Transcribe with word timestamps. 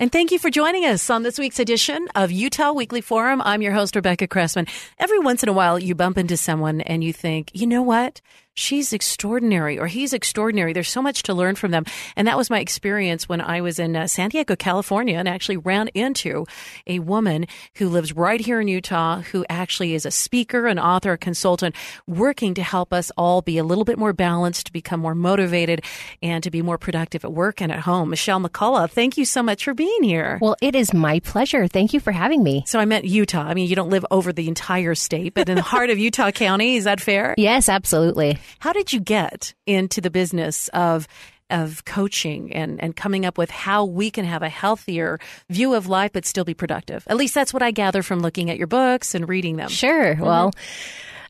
And 0.00 0.10
thank 0.10 0.32
you 0.32 0.38
for 0.38 0.48
joining 0.48 0.86
us 0.86 1.10
on 1.10 1.24
this 1.24 1.38
week's 1.38 1.58
edition 1.58 2.08
of 2.14 2.32
Utah 2.32 2.72
Weekly 2.72 3.02
Forum. 3.02 3.42
I'm 3.42 3.60
your 3.60 3.74
host, 3.74 3.94
Rebecca 3.94 4.26
Cressman. 4.26 4.66
Every 4.98 5.18
once 5.18 5.42
in 5.42 5.50
a 5.50 5.52
while, 5.52 5.78
you 5.78 5.94
bump 5.94 6.16
into 6.16 6.38
someone 6.38 6.80
and 6.80 7.04
you 7.04 7.12
think, 7.12 7.50
you 7.52 7.66
know 7.66 7.82
what? 7.82 8.22
She's 8.60 8.92
extraordinary 8.92 9.78
or 9.78 9.86
he's 9.86 10.12
extraordinary. 10.12 10.72
There's 10.72 10.88
so 10.88 11.02
much 11.02 11.22
to 11.24 11.34
learn 11.34 11.54
from 11.54 11.70
them. 11.70 11.84
And 12.16 12.28
that 12.28 12.36
was 12.36 12.50
my 12.50 12.60
experience 12.60 13.28
when 13.28 13.40
I 13.40 13.60
was 13.60 13.78
in 13.78 13.96
uh, 13.96 14.06
San 14.06 14.28
Diego, 14.28 14.54
California, 14.56 15.16
and 15.16 15.28
actually 15.28 15.56
ran 15.56 15.88
into 15.88 16.46
a 16.86 16.98
woman 16.98 17.46
who 17.76 17.88
lives 17.88 18.12
right 18.12 18.40
here 18.40 18.60
in 18.60 18.68
Utah 18.68 19.20
who 19.20 19.44
actually 19.48 19.94
is 19.94 20.04
a 20.04 20.10
speaker, 20.10 20.66
an 20.66 20.78
author, 20.78 21.12
a 21.12 21.18
consultant, 21.18 21.74
working 22.06 22.54
to 22.54 22.62
help 22.62 22.92
us 22.92 23.10
all 23.16 23.42
be 23.42 23.58
a 23.58 23.64
little 23.64 23.84
bit 23.84 23.98
more 23.98 24.12
balanced, 24.12 24.66
to 24.66 24.72
become 24.72 25.00
more 25.00 25.14
motivated, 25.14 25.82
and 26.22 26.44
to 26.44 26.50
be 26.50 26.62
more 26.62 26.78
productive 26.78 27.24
at 27.24 27.32
work 27.32 27.60
and 27.60 27.72
at 27.72 27.80
home. 27.80 28.10
Michelle 28.10 28.40
McCullough, 28.40 28.90
thank 28.90 29.16
you 29.16 29.24
so 29.24 29.42
much 29.42 29.64
for 29.64 29.74
being 29.74 30.02
here. 30.02 30.38
Well, 30.40 30.56
it 30.60 30.74
is 30.74 30.92
my 30.92 31.20
pleasure. 31.20 31.66
Thank 31.66 31.94
you 31.94 32.00
for 32.00 32.12
having 32.12 32.42
me. 32.42 32.64
So 32.66 32.78
I 32.78 32.84
meant 32.84 33.04
Utah. 33.04 33.42
I 33.42 33.54
mean, 33.54 33.68
you 33.68 33.76
don't 33.76 33.90
live 33.90 34.04
over 34.10 34.32
the 34.32 34.48
entire 34.48 34.94
state, 34.94 35.34
but 35.34 35.48
in 35.48 35.56
the 35.56 35.62
heart 35.62 35.90
of 35.90 35.98
Utah 35.98 36.30
County. 36.30 36.76
Is 36.76 36.84
that 36.84 37.00
fair? 37.00 37.34
Yes, 37.38 37.68
absolutely. 37.68 38.38
How 38.58 38.72
did 38.72 38.92
you 38.92 39.00
get 39.00 39.54
into 39.66 40.00
the 40.00 40.10
business 40.10 40.68
of 40.68 41.06
of 41.50 41.84
coaching 41.84 42.52
and, 42.52 42.80
and 42.80 42.94
coming 42.94 43.26
up 43.26 43.36
with 43.36 43.50
how 43.50 43.84
we 43.84 44.10
can 44.10 44.24
have 44.24 44.42
a 44.42 44.48
healthier 44.48 45.18
view 45.48 45.74
of 45.74 45.88
life 45.88 46.12
but 46.12 46.24
still 46.24 46.44
be 46.44 46.54
productive. 46.54 47.04
At 47.08 47.16
least 47.16 47.34
that's 47.34 47.52
what 47.52 47.62
I 47.62 47.72
gather 47.72 48.02
from 48.02 48.20
looking 48.20 48.50
at 48.50 48.56
your 48.56 48.68
books 48.68 49.14
and 49.14 49.28
reading 49.28 49.56
them. 49.56 49.68
Sure. 49.68 50.14
Mm-hmm. 50.14 50.24
Well, 50.24 50.52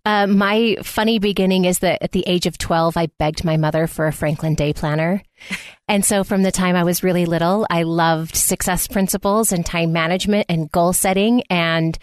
uh, 0.04 0.26
my 0.26 0.76
funny 0.82 1.18
beginning 1.18 1.66
is 1.66 1.80
that 1.80 2.02
at 2.02 2.12
the 2.12 2.24
age 2.26 2.46
of 2.46 2.56
12, 2.56 2.96
I 2.96 3.06
begged 3.18 3.44
my 3.44 3.56
mother 3.56 3.86
for 3.86 4.06
a 4.06 4.12
Franklin 4.12 4.54
Day 4.54 4.72
planner. 4.72 5.22
And 5.88 6.04
so 6.04 6.22
from 6.22 6.44
the 6.44 6.52
time 6.52 6.76
I 6.76 6.84
was 6.84 7.02
really 7.02 7.26
little, 7.26 7.66
I 7.68 7.82
loved 7.82 8.36
success 8.36 8.86
principles 8.86 9.50
and 9.50 9.66
time 9.66 9.92
management 9.92 10.46
and 10.48 10.70
goal 10.70 10.92
setting. 10.92 11.42
And 11.50 11.98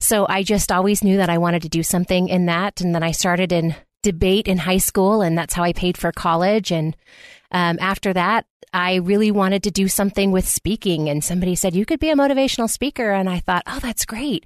so 0.00 0.24
I 0.26 0.42
just 0.42 0.72
always 0.72 1.04
knew 1.04 1.18
that 1.18 1.28
I 1.28 1.36
wanted 1.36 1.60
to 1.60 1.68
do 1.68 1.82
something 1.82 2.28
in 2.28 2.46
that. 2.46 2.80
And 2.80 2.94
then 2.94 3.02
I 3.02 3.10
started 3.10 3.52
in 3.52 3.74
debate 4.06 4.46
in 4.46 4.56
high 4.56 4.78
school, 4.78 5.20
and 5.20 5.36
that's 5.36 5.52
how 5.52 5.64
I 5.64 5.72
paid 5.72 5.98
for 5.98 6.12
college. 6.12 6.70
And 6.70 6.96
um, 7.50 7.76
after 7.80 8.12
that, 8.12 8.46
I 8.72 8.96
really 8.96 9.30
wanted 9.30 9.62
to 9.62 9.70
do 9.70 9.88
something 9.88 10.32
with 10.32 10.46
speaking, 10.46 11.08
and 11.08 11.24
somebody 11.24 11.54
said, 11.54 11.74
You 11.74 11.86
could 11.86 11.98
be 11.98 12.10
a 12.10 12.14
motivational 12.14 12.68
speaker. 12.68 13.10
And 13.10 13.28
I 13.28 13.38
thought, 13.38 13.62
Oh, 13.66 13.78
that's 13.78 14.04
great. 14.04 14.44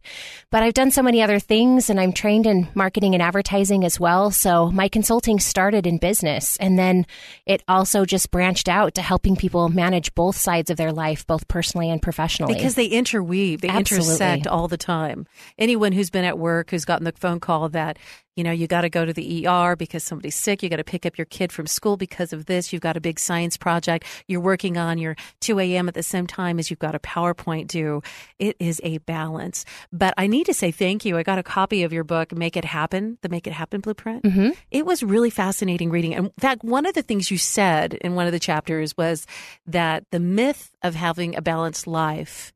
But 0.51 0.63
I've 0.63 0.75
done 0.75 0.91
so 0.91 1.03
many 1.03 1.21
other 1.21 1.41
things, 1.41 1.91
and 1.91 1.99
I'm 1.99 2.13
trained 2.13 2.47
in 2.47 2.69
marketing 2.75 3.15
and 3.15 3.23
advertising 3.23 3.85
as 3.85 3.99
well. 3.99 4.31
So 4.31 4.71
my 4.71 4.89
consulting 4.89 5.41
started 5.41 5.87
in 5.87 5.99
business, 5.99 6.57
and 6.59 6.79
then 6.79 7.07
it 7.45 7.63
also 7.67 8.05
just 8.05 8.31
branched 8.31 8.69
out 8.69 8.95
to 8.95 9.03
helping 9.03 9.37
people 9.37 9.69
manage 9.69 10.15
both 10.15 10.37
sides 10.37 10.71
of 10.71 10.77
their 10.77 10.93
life, 10.93 11.27
both 11.27 11.49
personally 11.49 11.91
and 11.91 12.01
professionally. 12.01 12.55
Because 12.55 12.77
they 12.77 12.87
interweave, 12.87 13.63
they 13.63 13.69
Absolutely. 13.69 14.07
intersect 14.11 14.47
all 14.47 14.69
the 14.69 14.79
time. 14.79 15.27
Anyone 15.59 15.91
who's 15.93 16.11
been 16.11 16.25
at 16.25 16.39
work, 16.39 16.71
who's 16.71 16.85
gotten 16.85 17.05
the 17.05 17.13
phone 17.13 17.41
call 17.41 17.69
that, 17.71 17.99
you 18.37 18.45
know, 18.45 18.53
you 18.53 18.67
got 18.67 18.83
to 18.83 18.91
go 18.91 19.05
to 19.05 19.13
the 19.13 19.47
ER 19.47 19.77
because 19.77 20.05
somebody's 20.05 20.37
sick. 20.37 20.63
You 20.63 20.69
got 20.69 20.77
to 20.77 20.85
pick 20.85 21.05
up 21.05 21.19
your 21.19 21.25
kid 21.27 21.53
from 21.53 21.67
school 21.67 21.97
because 21.97 22.33
of 22.33 22.47
this. 22.47 22.73
You've 22.73 22.83
got 22.83 22.97
a 22.97 23.01
big 23.01 23.19
science 23.19 23.57
project 23.57 24.05
you're 24.27 24.41
working 24.41 24.77
on 24.77 24.99
your 24.99 25.17
2 25.41 25.59
a.m. 25.59 25.89
at 25.89 25.95
the 25.95 26.03
same 26.03 26.27
time 26.27 26.59
as 26.59 26.71
you've 26.71 26.79
got 26.79 26.95
a 26.95 26.99
PowerPoint 26.99 27.67
due. 27.67 28.03
It 28.39 28.57
is 28.59 28.81
a 28.85 28.99
balance. 28.99 29.65
But 29.93 30.15
I 30.17 30.27
need 30.27 30.47
to 30.47 30.55
say 30.55 30.71
thank 30.71 31.05
you. 31.05 31.17
I 31.17 31.23
got 31.23 31.39
a 31.39 31.43
copy 31.43 31.83
of 31.83 31.93
your 31.93 32.05
book, 32.05 32.33
Make 32.37 32.57
It 32.57 32.65
Happen, 32.65 33.19
the 33.23 33.29
Make 33.29 33.47
It 33.47 33.53
Happen 33.53 33.81
Blueprint. 33.81 34.23
Mm-hmm. 34.23 34.51
It 34.71 34.87
was 34.87 35.03
really 35.03 35.31
fascinating 35.31 35.91
reading. 35.91 36.13
In 36.13 36.31
fact, 36.39 36.65
one 36.65 36.87
of 36.87 36.95
the 36.95 37.03
things 37.03 37.31
you 37.31 37.39
said 37.39 37.95
in 37.95 38.15
one 38.15 38.27
of 38.27 38.33
the 38.33 38.39
chapters 38.39 38.97
was 38.97 39.27
that 39.67 40.05
the 40.11 40.21
myth 40.21 40.71
of 40.83 40.95
having 40.95 41.37
a 41.37 41.43
balanced 41.43 41.87
life, 41.87 42.53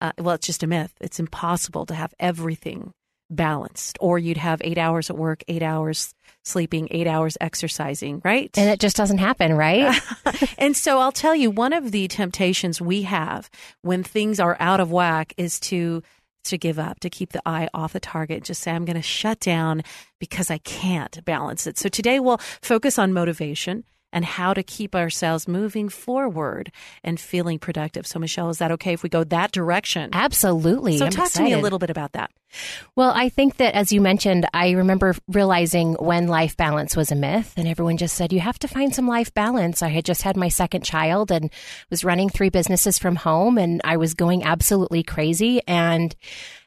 uh, 0.00 0.12
well, 0.18 0.34
it's 0.34 0.46
just 0.46 0.62
a 0.62 0.66
myth. 0.66 0.92
It's 1.00 1.18
impossible 1.18 1.86
to 1.86 1.94
have 1.94 2.14
everything 2.20 2.92
balanced, 3.30 3.98
or 4.00 4.18
you'd 4.18 4.36
have 4.36 4.60
eight 4.64 4.78
hours 4.78 5.10
at 5.10 5.16
work, 5.16 5.42
eight 5.48 5.62
hours 5.62 6.14
sleeping, 6.42 6.88
eight 6.90 7.06
hours 7.06 7.36
exercising, 7.40 8.20
right? 8.24 8.50
And 8.56 8.68
it 8.68 8.80
just 8.80 8.96
doesn't 8.96 9.18
happen, 9.18 9.54
right? 9.54 9.98
and 10.58 10.76
so 10.76 10.98
I'll 10.98 11.12
tell 11.12 11.34
you, 11.34 11.50
one 11.50 11.72
of 11.72 11.90
the 11.90 12.06
temptations 12.08 12.80
we 12.80 13.02
have 13.02 13.50
when 13.82 14.02
things 14.02 14.38
are 14.40 14.56
out 14.60 14.80
of 14.80 14.90
whack 14.90 15.32
is 15.36 15.58
to 15.60 16.02
to 16.44 16.58
give 16.58 16.78
up, 16.78 17.00
to 17.00 17.08
keep 17.08 17.32
the 17.32 17.40
eye 17.46 17.68
off 17.72 17.94
the 17.94 18.00
target, 18.00 18.44
just 18.44 18.60
say, 18.60 18.70
I'm 18.70 18.84
going 18.84 18.96
to 18.96 19.02
shut 19.02 19.40
down 19.40 19.82
because 20.20 20.50
I 20.50 20.58
can't 20.58 21.24
balance 21.24 21.66
it. 21.66 21.78
So 21.78 21.88
today 21.88 22.20
we'll 22.20 22.36
focus 22.60 22.98
on 22.98 23.14
motivation 23.14 23.84
and 24.14 24.24
how 24.24 24.54
to 24.54 24.62
keep 24.62 24.94
ourselves 24.94 25.46
moving 25.48 25.90
forward 25.90 26.72
and 27.02 27.20
feeling 27.20 27.58
productive. 27.58 28.06
So, 28.06 28.18
Michelle, 28.20 28.48
is 28.48 28.58
that 28.58 28.70
okay 28.72 28.92
if 28.92 29.02
we 29.02 29.08
go 29.08 29.24
that 29.24 29.50
direction? 29.50 30.10
Absolutely. 30.12 30.96
So, 30.96 31.06
I'm 31.06 31.10
talk 31.10 31.26
excited. 31.26 31.50
to 31.50 31.54
me 31.54 31.60
a 31.60 31.62
little 31.62 31.80
bit 31.80 31.90
about 31.90 32.12
that. 32.12 32.30
Well, 32.94 33.12
I 33.12 33.28
think 33.28 33.56
that 33.56 33.74
as 33.74 33.92
you 33.92 34.00
mentioned, 34.00 34.46
I 34.54 34.70
remember 34.70 35.16
realizing 35.26 35.94
when 35.94 36.28
life 36.28 36.56
balance 36.56 36.96
was 36.96 37.10
a 37.10 37.16
myth, 37.16 37.52
and 37.56 37.66
everyone 37.66 37.96
just 37.96 38.14
said, 38.14 38.32
you 38.32 38.38
have 38.38 38.60
to 38.60 38.68
find 38.68 38.94
some 38.94 39.08
life 39.08 39.34
balance. 39.34 39.82
I 39.82 39.88
had 39.88 40.04
just 40.04 40.22
had 40.22 40.36
my 40.36 40.48
second 40.48 40.84
child 40.84 41.32
and 41.32 41.50
was 41.90 42.04
running 42.04 42.28
three 42.28 42.50
businesses 42.50 42.98
from 42.98 43.16
home, 43.16 43.58
and 43.58 43.80
I 43.82 43.96
was 43.96 44.14
going 44.14 44.44
absolutely 44.44 45.02
crazy. 45.02 45.60
And 45.66 46.14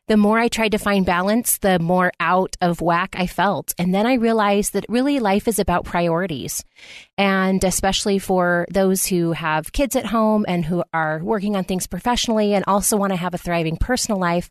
the 0.07 0.17
more 0.17 0.39
I 0.39 0.47
tried 0.47 0.71
to 0.71 0.77
find 0.77 1.05
balance, 1.05 1.57
the 1.57 1.79
more 1.79 2.11
out 2.19 2.55
of 2.61 2.81
whack 2.81 3.15
I 3.17 3.27
felt. 3.27 3.73
And 3.77 3.93
then 3.93 4.05
I 4.05 4.13
realized 4.13 4.73
that 4.73 4.85
really 4.87 5.19
life 5.19 5.47
is 5.47 5.59
about 5.59 5.85
priorities. 5.85 6.63
And 7.17 7.63
especially 7.63 8.19
for 8.19 8.67
those 8.71 9.05
who 9.05 9.33
have 9.33 9.71
kids 9.71 9.95
at 9.95 10.05
home 10.05 10.45
and 10.47 10.63
who 10.63 10.83
are 10.93 11.19
working 11.23 11.55
on 11.55 11.63
things 11.63 11.87
professionally 11.87 12.53
and 12.53 12.63
also 12.67 12.95
want 12.95 13.11
to 13.11 13.17
have 13.17 13.33
a 13.33 13.37
thriving 13.39 13.75
personal 13.75 14.19
life, 14.19 14.49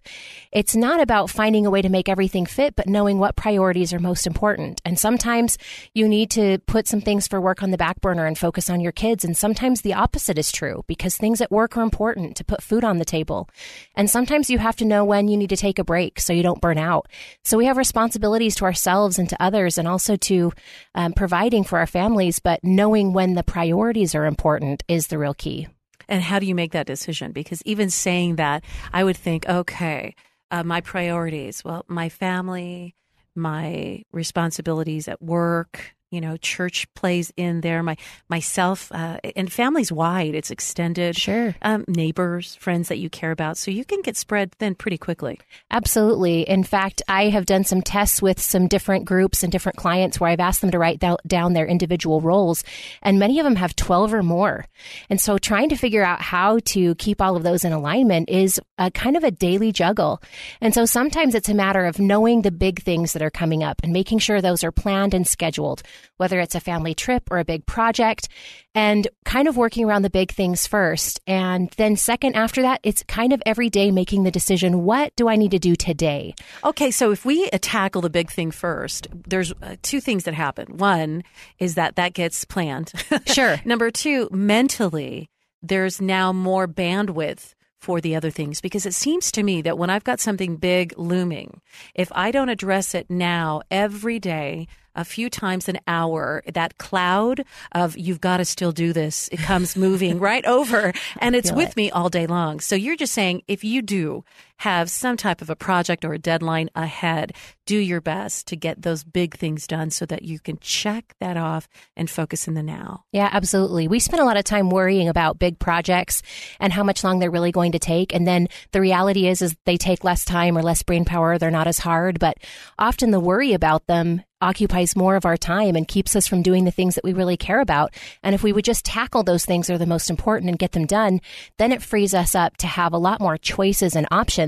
it's 0.52 0.76
not 0.76 1.00
about 1.00 1.30
finding 1.30 1.64
a 1.64 1.70
way 1.70 1.80
to 1.80 1.88
make 1.88 2.08
everything 2.08 2.44
fit, 2.44 2.76
but 2.76 2.88
knowing 2.88 3.18
what 3.18 3.36
priorities 3.36 3.92
are 3.92 3.98
most 3.98 4.26
important. 4.26 4.82
And 4.84 4.98
sometimes 4.98 5.58
you 5.94 6.08
need 6.08 6.30
to 6.32 6.58
put 6.66 6.88
some 6.88 7.00
things 7.00 7.28
for 7.28 7.40
work 7.40 7.62
on 7.62 7.70
the 7.70 7.78
back 7.78 8.00
burner 8.00 8.26
and 8.26 8.36
focus 8.36 8.68
on 8.68 8.80
your 8.80 8.92
kids. 8.92 9.24
And 9.24 9.36
sometimes 9.36 9.80
the 9.80 9.94
opposite 9.94 10.36
is 10.36 10.52
true 10.52 10.84
because 10.86 11.16
things 11.16 11.40
at 11.40 11.52
work 11.52 11.76
are 11.76 11.82
important 11.82 12.36
to 12.36 12.44
put 12.44 12.62
food 12.62 12.84
on 12.84 12.98
the 12.98 13.04
table. 13.04 13.48
And 13.94 14.10
sometimes 14.10 14.50
you 14.50 14.58
have 14.58 14.76
to 14.76 14.84
know 14.84 15.04
when 15.04 15.28
you 15.28 15.36
need 15.36 15.45
to 15.46 15.56
take 15.56 15.78
a 15.78 15.84
break 15.84 16.18
so 16.18 16.32
you 16.32 16.42
don't 16.42 16.60
burn 16.60 16.78
out. 16.78 17.06
So 17.44 17.56
we 17.56 17.66
have 17.66 17.76
responsibilities 17.76 18.56
to 18.56 18.64
ourselves 18.64 19.20
and 19.20 19.28
to 19.28 19.40
others 19.40 19.78
and 19.78 19.86
also 19.86 20.16
to 20.16 20.52
um, 20.96 21.12
providing 21.12 21.62
for 21.62 21.78
our 21.78 21.86
families. 21.86 22.40
But 22.40 22.56
but 22.56 22.66
knowing 22.66 23.12
when 23.12 23.34
the 23.34 23.42
priorities 23.42 24.14
are 24.14 24.24
important 24.24 24.82
is 24.88 25.08
the 25.08 25.18
real 25.18 25.34
key. 25.34 25.68
And 26.08 26.22
how 26.22 26.38
do 26.38 26.46
you 26.46 26.54
make 26.54 26.72
that 26.72 26.86
decision? 26.86 27.32
Because 27.32 27.62
even 27.66 27.90
saying 27.90 28.36
that, 28.36 28.64
I 28.94 29.04
would 29.04 29.16
think, 29.16 29.46
okay, 29.46 30.14
uh, 30.50 30.62
my 30.62 30.80
priorities, 30.80 31.62
well, 31.64 31.84
my 31.86 32.08
family, 32.08 32.94
my 33.34 34.04
responsibilities 34.10 35.06
at 35.06 35.20
work, 35.20 35.95
you 36.10 36.20
know 36.20 36.36
church 36.36 36.86
plays 36.94 37.32
in 37.36 37.60
there. 37.60 37.82
My 37.82 37.96
myself 38.28 38.90
uh, 38.92 39.18
and 39.34 39.52
families 39.52 39.90
wide. 39.90 40.34
It's 40.34 40.50
extended. 40.50 41.16
Sure. 41.16 41.54
Um, 41.62 41.84
neighbors 41.88 42.56
friends 42.56 42.88
that 42.88 42.98
you 42.98 43.10
care 43.10 43.30
about. 43.30 43.58
So 43.58 43.70
you 43.70 43.84
can 43.84 44.02
get 44.02 44.16
spread 44.16 44.52
thin 44.52 44.74
pretty 44.74 44.98
quickly. 44.98 45.40
Absolutely. 45.70 46.42
In 46.42 46.64
fact 46.64 47.02
i 47.08 47.28
have 47.28 47.46
done 47.46 47.64
some 47.64 47.82
tests 47.82 48.22
with 48.22 48.40
some 48.40 48.68
different 48.68 49.04
groups 49.04 49.42
and 49.42 49.52
different 49.52 49.76
clients 49.76 50.18
where 50.18 50.30
i've 50.30 50.40
asked 50.40 50.60
them 50.60 50.70
to 50.70 50.78
write 50.78 51.02
down 51.26 51.52
their 51.52 51.66
individual 51.66 52.20
roles 52.20 52.64
and 53.02 53.18
many 53.18 53.38
of 53.38 53.44
them 53.44 53.56
have 53.56 53.74
12 53.76 54.14
or 54.14 54.22
more. 54.22 54.66
And 55.10 55.20
so 55.20 55.38
trying 55.38 55.68
to 55.70 55.76
figure 55.76 56.04
out 56.04 56.20
how 56.20 56.58
to 56.66 56.94
keep 56.96 57.20
all 57.20 57.36
of 57.36 57.42
those 57.42 57.64
in 57.64 57.72
alignment 57.72 58.28
is 58.28 58.60
a 58.78 58.90
kind 58.90 59.16
of 59.16 59.24
a 59.24 59.30
daily 59.30 59.72
juggle. 59.72 60.22
And 60.60 60.74
so 60.74 60.84
sometimes 60.84 61.34
it's 61.34 61.48
a 61.48 61.54
matter 61.54 61.84
of 61.84 61.98
knowing 61.98 62.42
the 62.42 62.50
big 62.50 62.82
things 62.82 63.12
that 63.12 63.22
are 63.22 63.30
coming 63.30 63.62
up 63.62 63.80
and 63.82 63.92
making 63.92 64.18
sure 64.18 64.40
those 64.40 64.64
are 64.64 64.72
planned 64.72 65.14
and 65.14 65.26
scheduled 65.26 65.82
whether 66.16 66.40
it's 66.40 66.54
a 66.54 66.60
family 66.60 66.94
trip 66.94 67.30
or 67.30 67.38
a 67.38 67.44
big 67.44 67.66
project, 67.66 68.28
and 68.74 69.08
kind 69.24 69.48
of 69.48 69.56
working 69.56 69.84
around 69.84 70.02
the 70.02 70.10
big 70.10 70.32
things 70.32 70.66
first. 70.66 71.20
And 71.26 71.70
then, 71.76 71.96
second, 71.96 72.34
after 72.34 72.62
that, 72.62 72.80
it's 72.82 73.02
kind 73.04 73.32
of 73.32 73.42
every 73.46 73.70
day 73.70 73.90
making 73.90 74.22
the 74.22 74.30
decision 74.30 74.84
what 74.84 75.14
do 75.16 75.28
I 75.28 75.36
need 75.36 75.52
to 75.52 75.58
do 75.58 75.76
today? 75.76 76.34
Okay, 76.64 76.90
so 76.90 77.10
if 77.10 77.24
we 77.24 77.48
tackle 77.48 78.02
the 78.02 78.10
big 78.10 78.30
thing 78.30 78.50
first, 78.50 79.08
there's 79.12 79.52
uh, 79.62 79.76
two 79.82 80.00
things 80.00 80.24
that 80.24 80.34
happen. 80.34 80.76
One 80.76 81.22
is 81.58 81.74
that 81.74 81.96
that 81.96 82.14
gets 82.14 82.44
planned. 82.44 82.92
Sure. 83.26 83.60
Number 83.64 83.90
two, 83.90 84.28
mentally, 84.30 85.30
there's 85.62 86.00
now 86.00 86.32
more 86.32 86.68
bandwidth 86.68 87.54
for 87.78 88.00
the 88.00 88.16
other 88.16 88.30
things 88.30 88.60
because 88.60 88.86
it 88.86 88.94
seems 88.94 89.30
to 89.32 89.42
me 89.42 89.62
that 89.62 89.78
when 89.78 89.90
I've 89.90 90.04
got 90.04 90.20
something 90.20 90.56
big 90.56 90.96
looming, 90.98 91.60
if 91.94 92.10
I 92.14 92.30
don't 92.30 92.48
address 92.48 92.94
it 92.94 93.10
now 93.10 93.62
every 93.70 94.18
day, 94.18 94.66
a 94.96 95.04
few 95.04 95.30
times 95.30 95.68
an 95.68 95.78
hour, 95.86 96.42
that 96.52 96.78
cloud 96.78 97.44
of 97.72 97.96
you've 97.96 98.20
got 98.20 98.38
to 98.38 98.44
still 98.44 98.72
do 98.72 98.92
this, 98.92 99.28
it 99.30 99.38
comes 99.38 99.76
moving 99.76 100.18
right 100.26 100.44
over 100.46 100.92
and 101.20 101.36
it's 101.36 101.52
with 101.52 101.70
it. 101.70 101.76
me 101.76 101.90
all 101.90 102.08
day 102.08 102.26
long. 102.26 102.58
So 102.60 102.74
you're 102.74 102.96
just 102.96 103.12
saying 103.12 103.42
if 103.46 103.62
you 103.62 103.82
do 103.82 104.24
have 104.58 104.90
some 104.90 105.16
type 105.16 105.42
of 105.42 105.50
a 105.50 105.56
project 105.56 106.04
or 106.04 106.12
a 106.12 106.18
deadline 106.18 106.70
ahead, 106.74 107.32
do 107.66 107.76
your 107.76 108.00
best 108.00 108.46
to 108.46 108.56
get 108.56 108.82
those 108.82 109.04
big 109.04 109.36
things 109.36 109.66
done 109.66 109.90
so 109.90 110.06
that 110.06 110.22
you 110.22 110.38
can 110.38 110.56
check 110.60 111.14
that 111.20 111.36
off 111.36 111.68
and 111.96 112.08
focus 112.08 112.46
in 112.46 112.54
the 112.54 112.62
now. 112.62 113.04
Yeah, 113.12 113.28
absolutely. 113.32 113.88
We 113.88 113.98
spend 113.98 114.22
a 114.22 114.24
lot 114.24 114.36
of 114.36 114.44
time 114.44 114.70
worrying 114.70 115.08
about 115.08 115.38
big 115.38 115.58
projects 115.58 116.22
and 116.60 116.72
how 116.72 116.84
much 116.84 117.02
long 117.04 117.18
they're 117.18 117.30
really 117.30 117.52
going 117.52 117.72
to 117.72 117.78
take. 117.78 118.14
And 118.14 118.26
then 118.26 118.48
the 118.72 118.80
reality 118.80 119.26
is, 119.26 119.42
is 119.42 119.56
they 119.66 119.76
take 119.76 120.04
less 120.04 120.24
time 120.24 120.56
or 120.56 120.62
less 120.62 120.82
brain 120.82 121.04
power. 121.04 121.38
They're 121.38 121.50
not 121.50 121.66
as 121.66 121.80
hard, 121.80 122.18
but 122.18 122.38
often 122.78 123.10
the 123.10 123.20
worry 123.20 123.52
about 123.52 123.86
them 123.86 124.22
occupies 124.42 124.94
more 124.94 125.16
of 125.16 125.24
our 125.24 125.36
time 125.36 125.76
and 125.76 125.88
keeps 125.88 126.14
us 126.14 126.26
from 126.26 126.42
doing 126.42 126.64
the 126.64 126.70
things 126.70 126.94
that 126.94 127.04
we 127.04 127.14
really 127.14 127.38
care 127.38 127.60
about. 127.60 127.94
And 128.22 128.34
if 128.34 128.42
we 128.42 128.52
would 128.52 128.66
just 128.66 128.84
tackle 128.84 129.22
those 129.22 129.46
things 129.46 129.66
that 129.66 129.74
are 129.74 129.78
the 129.78 129.86
most 129.86 130.10
important 130.10 130.50
and 130.50 130.58
get 130.58 130.72
them 130.72 130.84
done, 130.84 131.20
then 131.56 131.72
it 131.72 131.82
frees 131.82 132.12
us 132.12 132.34
up 132.34 132.56
to 132.58 132.66
have 132.66 132.92
a 132.92 132.98
lot 132.98 133.20
more 133.20 133.38
choices 133.38 133.96
and 133.96 134.06
options 134.10 134.45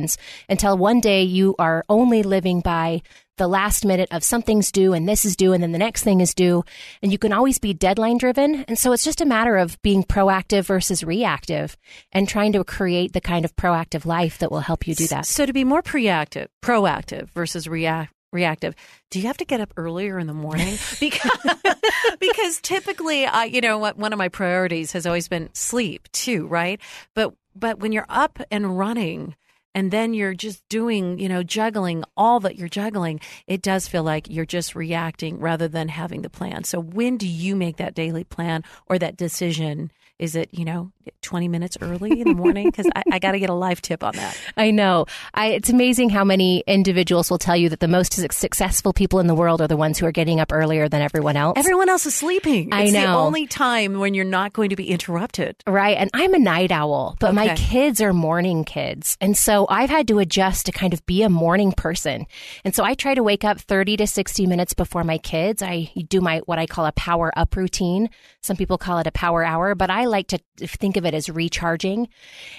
until 0.48 0.76
one 0.76 1.00
day 1.00 1.22
you 1.22 1.54
are 1.58 1.84
only 1.88 2.22
living 2.22 2.60
by 2.60 3.02
the 3.38 3.48
last 3.48 3.84
minute 3.84 4.08
of 4.10 4.22
something's 4.22 4.70
due 4.70 4.92
and 4.92 5.08
this 5.08 5.24
is 5.24 5.36
due 5.36 5.52
and 5.52 5.62
then 5.62 5.72
the 5.72 5.78
next 5.78 6.02
thing 6.02 6.20
is 6.20 6.34
due. 6.34 6.64
And 7.02 7.10
you 7.10 7.18
can 7.18 7.32
always 7.32 7.58
be 7.58 7.72
deadline 7.72 8.18
driven. 8.18 8.64
And 8.64 8.78
so 8.78 8.92
it's 8.92 9.04
just 9.04 9.20
a 9.20 9.26
matter 9.26 9.56
of 9.56 9.80
being 9.82 10.04
proactive 10.04 10.64
versus 10.64 11.02
reactive 11.02 11.76
and 12.12 12.28
trying 12.28 12.52
to 12.52 12.64
create 12.64 13.12
the 13.12 13.20
kind 13.20 13.44
of 13.44 13.56
proactive 13.56 14.04
life 14.04 14.38
that 14.38 14.50
will 14.50 14.60
help 14.60 14.86
you 14.86 14.94
do 14.94 15.06
that. 15.06 15.26
So 15.26 15.46
to 15.46 15.52
be 15.52 15.64
more 15.64 15.82
proactive, 15.82 16.48
proactive 16.62 17.30
versus 17.30 17.68
react, 17.68 18.12
reactive. 18.32 18.74
Do 19.10 19.20
you 19.20 19.26
have 19.26 19.38
to 19.38 19.44
get 19.44 19.60
up 19.60 19.72
earlier 19.76 20.18
in 20.18 20.26
the 20.26 20.34
morning? 20.34 20.76
Because 21.00 21.56
because 22.20 22.60
typically, 22.60 23.24
uh, 23.24 23.42
you 23.42 23.60
know, 23.60 23.78
what 23.78 23.96
one 23.96 24.12
of 24.12 24.18
my 24.18 24.28
priorities 24.28 24.92
has 24.92 25.06
always 25.06 25.28
been 25.28 25.48
sleep 25.54 26.08
too, 26.12 26.46
right? 26.46 26.80
But 27.14 27.34
but 27.54 27.78
when 27.78 27.92
you're 27.92 28.06
up 28.08 28.40
and 28.50 28.78
running. 28.78 29.36
And 29.78 29.92
then 29.92 30.12
you're 30.12 30.34
just 30.34 30.68
doing, 30.68 31.20
you 31.20 31.28
know, 31.28 31.44
juggling 31.44 32.02
all 32.16 32.40
that 32.40 32.56
you're 32.56 32.68
juggling. 32.68 33.20
It 33.46 33.62
does 33.62 33.86
feel 33.86 34.02
like 34.02 34.28
you're 34.28 34.44
just 34.44 34.74
reacting 34.74 35.38
rather 35.38 35.68
than 35.68 35.86
having 35.86 36.22
the 36.22 36.28
plan. 36.28 36.64
So, 36.64 36.80
when 36.80 37.16
do 37.16 37.28
you 37.28 37.54
make 37.54 37.76
that 37.76 37.94
daily 37.94 38.24
plan 38.24 38.64
or 38.86 38.98
that 38.98 39.16
decision 39.16 39.92
is 40.18 40.34
it, 40.34 40.48
you 40.52 40.64
know, 40.64 40.90
20 41.22 41.46
minutes 41.46 41.78
early 41.80 42.20
in 42.20 42.28
the 42.28 42.34
morning? 42.34 42.58
Because 42.78 42.90
I, 42.94 43.02
I 43.12 43.18
got 43.18 43.32
to 43.32 43.38
get 43.38 43.50
a 43.50 43.54
life 43.54 43.80
tip 43.80 44.04
on 44.04 44.14
that. 44.16 44.36
I 44.56 44.70
know. 44.70 45.06
I, 45.32 45.48
it's 45.48 45.70
amazing 45.70 46.10
how 46.10 46.22
many 46.22 46.62
individuals 46.66 47.30
will 47.30 47.38
tell 47.38 47.56
you 47.56 47.70
that 47.70 47.80
the 47.80 47.88
most 47.88 48.12
successful 48.12 48.92
people 48.92 49.20
in 49.20 49.26
the 49.26 49.34
world 49.34 49.62
are 49.62 49.68
the 49.68 49.76
ones 49.76 49.98
who 49.98 50.06
are 50.06 50.12
getting 50.12 50.38
up 50.38 50.52
earlier 50.52 50.88
than 50.88 51.00
everyone 51.00 51.36
else. 51.36 51.54
Everyone 51.56 51.88
else 51.88 52.04
is 52.04 52.14
sleeping. 52.14 52.72
I 52.72 52.82
it's 52.84 52.92
know. 52.92 53.00
the 53.00 53.06
only 53.06 53.46
time 53.46 53.98
when 53.98 54.14
you're 54.14 54.24
not 54.24 54.52
going 54.52 54.70
to 54.70 54.76
be 54.76 54.90
interrupted. 54.90 55.56
Right. 55.66 55.96
And 55.96 56.10
I'm 56.12 56.34
a 56.34 56.38
night 56.38 56.70
owl, 56.70 57.16
but 57.18 57.28
okay. 57.28 57.48
my 57.48 57.54
kids 57.54 58.00
are 58.00 58.12
morning 58.12 58.64
kids. 58.64 59.16
And 59.20 59.36
so 59.36 59.66
I've 59.68 59.90
had 59.90 60.08
to 60.08 60.18
adjust 60.18 60.66
to 60.66 60.72
kind 60.72 60.92
of 60.92 61.04
be 61.06 61.22
a 61.22 61.28
morning 61.28 61.72
person. 61.72 62.26
And 62.64 62.74
so 62.74 62.84
I 62.84 62.94
try 62.94 63.14
to 63.14 63.22
wake 63.22 63.44
up 63.44 63.60
30 63.60 63.98
to 63.98 64.06
60 64.06 64.46
minutes 64.46 64.74
before 64.74 65.04
my 65.04 65.18
kids. 65.18 65.62
I 65.62 65.90
do 66.08 66.20
my, 66.20 66.38
what 66.46 66.58
I 66.58 66.66
call 66.66 66.86
a 66.86 66.92
power 66.92 67.32
up 67.36 67.56
routine. 67.56 68.10
Some 68.40 68.56
people 68.56 68.78
call 68.78 68.98
it 68.98 69.06
a 69.06 69.12
power 69.12 69.44
hour, 69.44 69.74
but 69.74 69.90
I 69.90 70.06
like 70.06 70.28
to 70.28 70.38
think 70.58 70.96
of 70.96 71.04
it 71.04 71.14
as 71.14 71.28
recharging. 71.28 72.08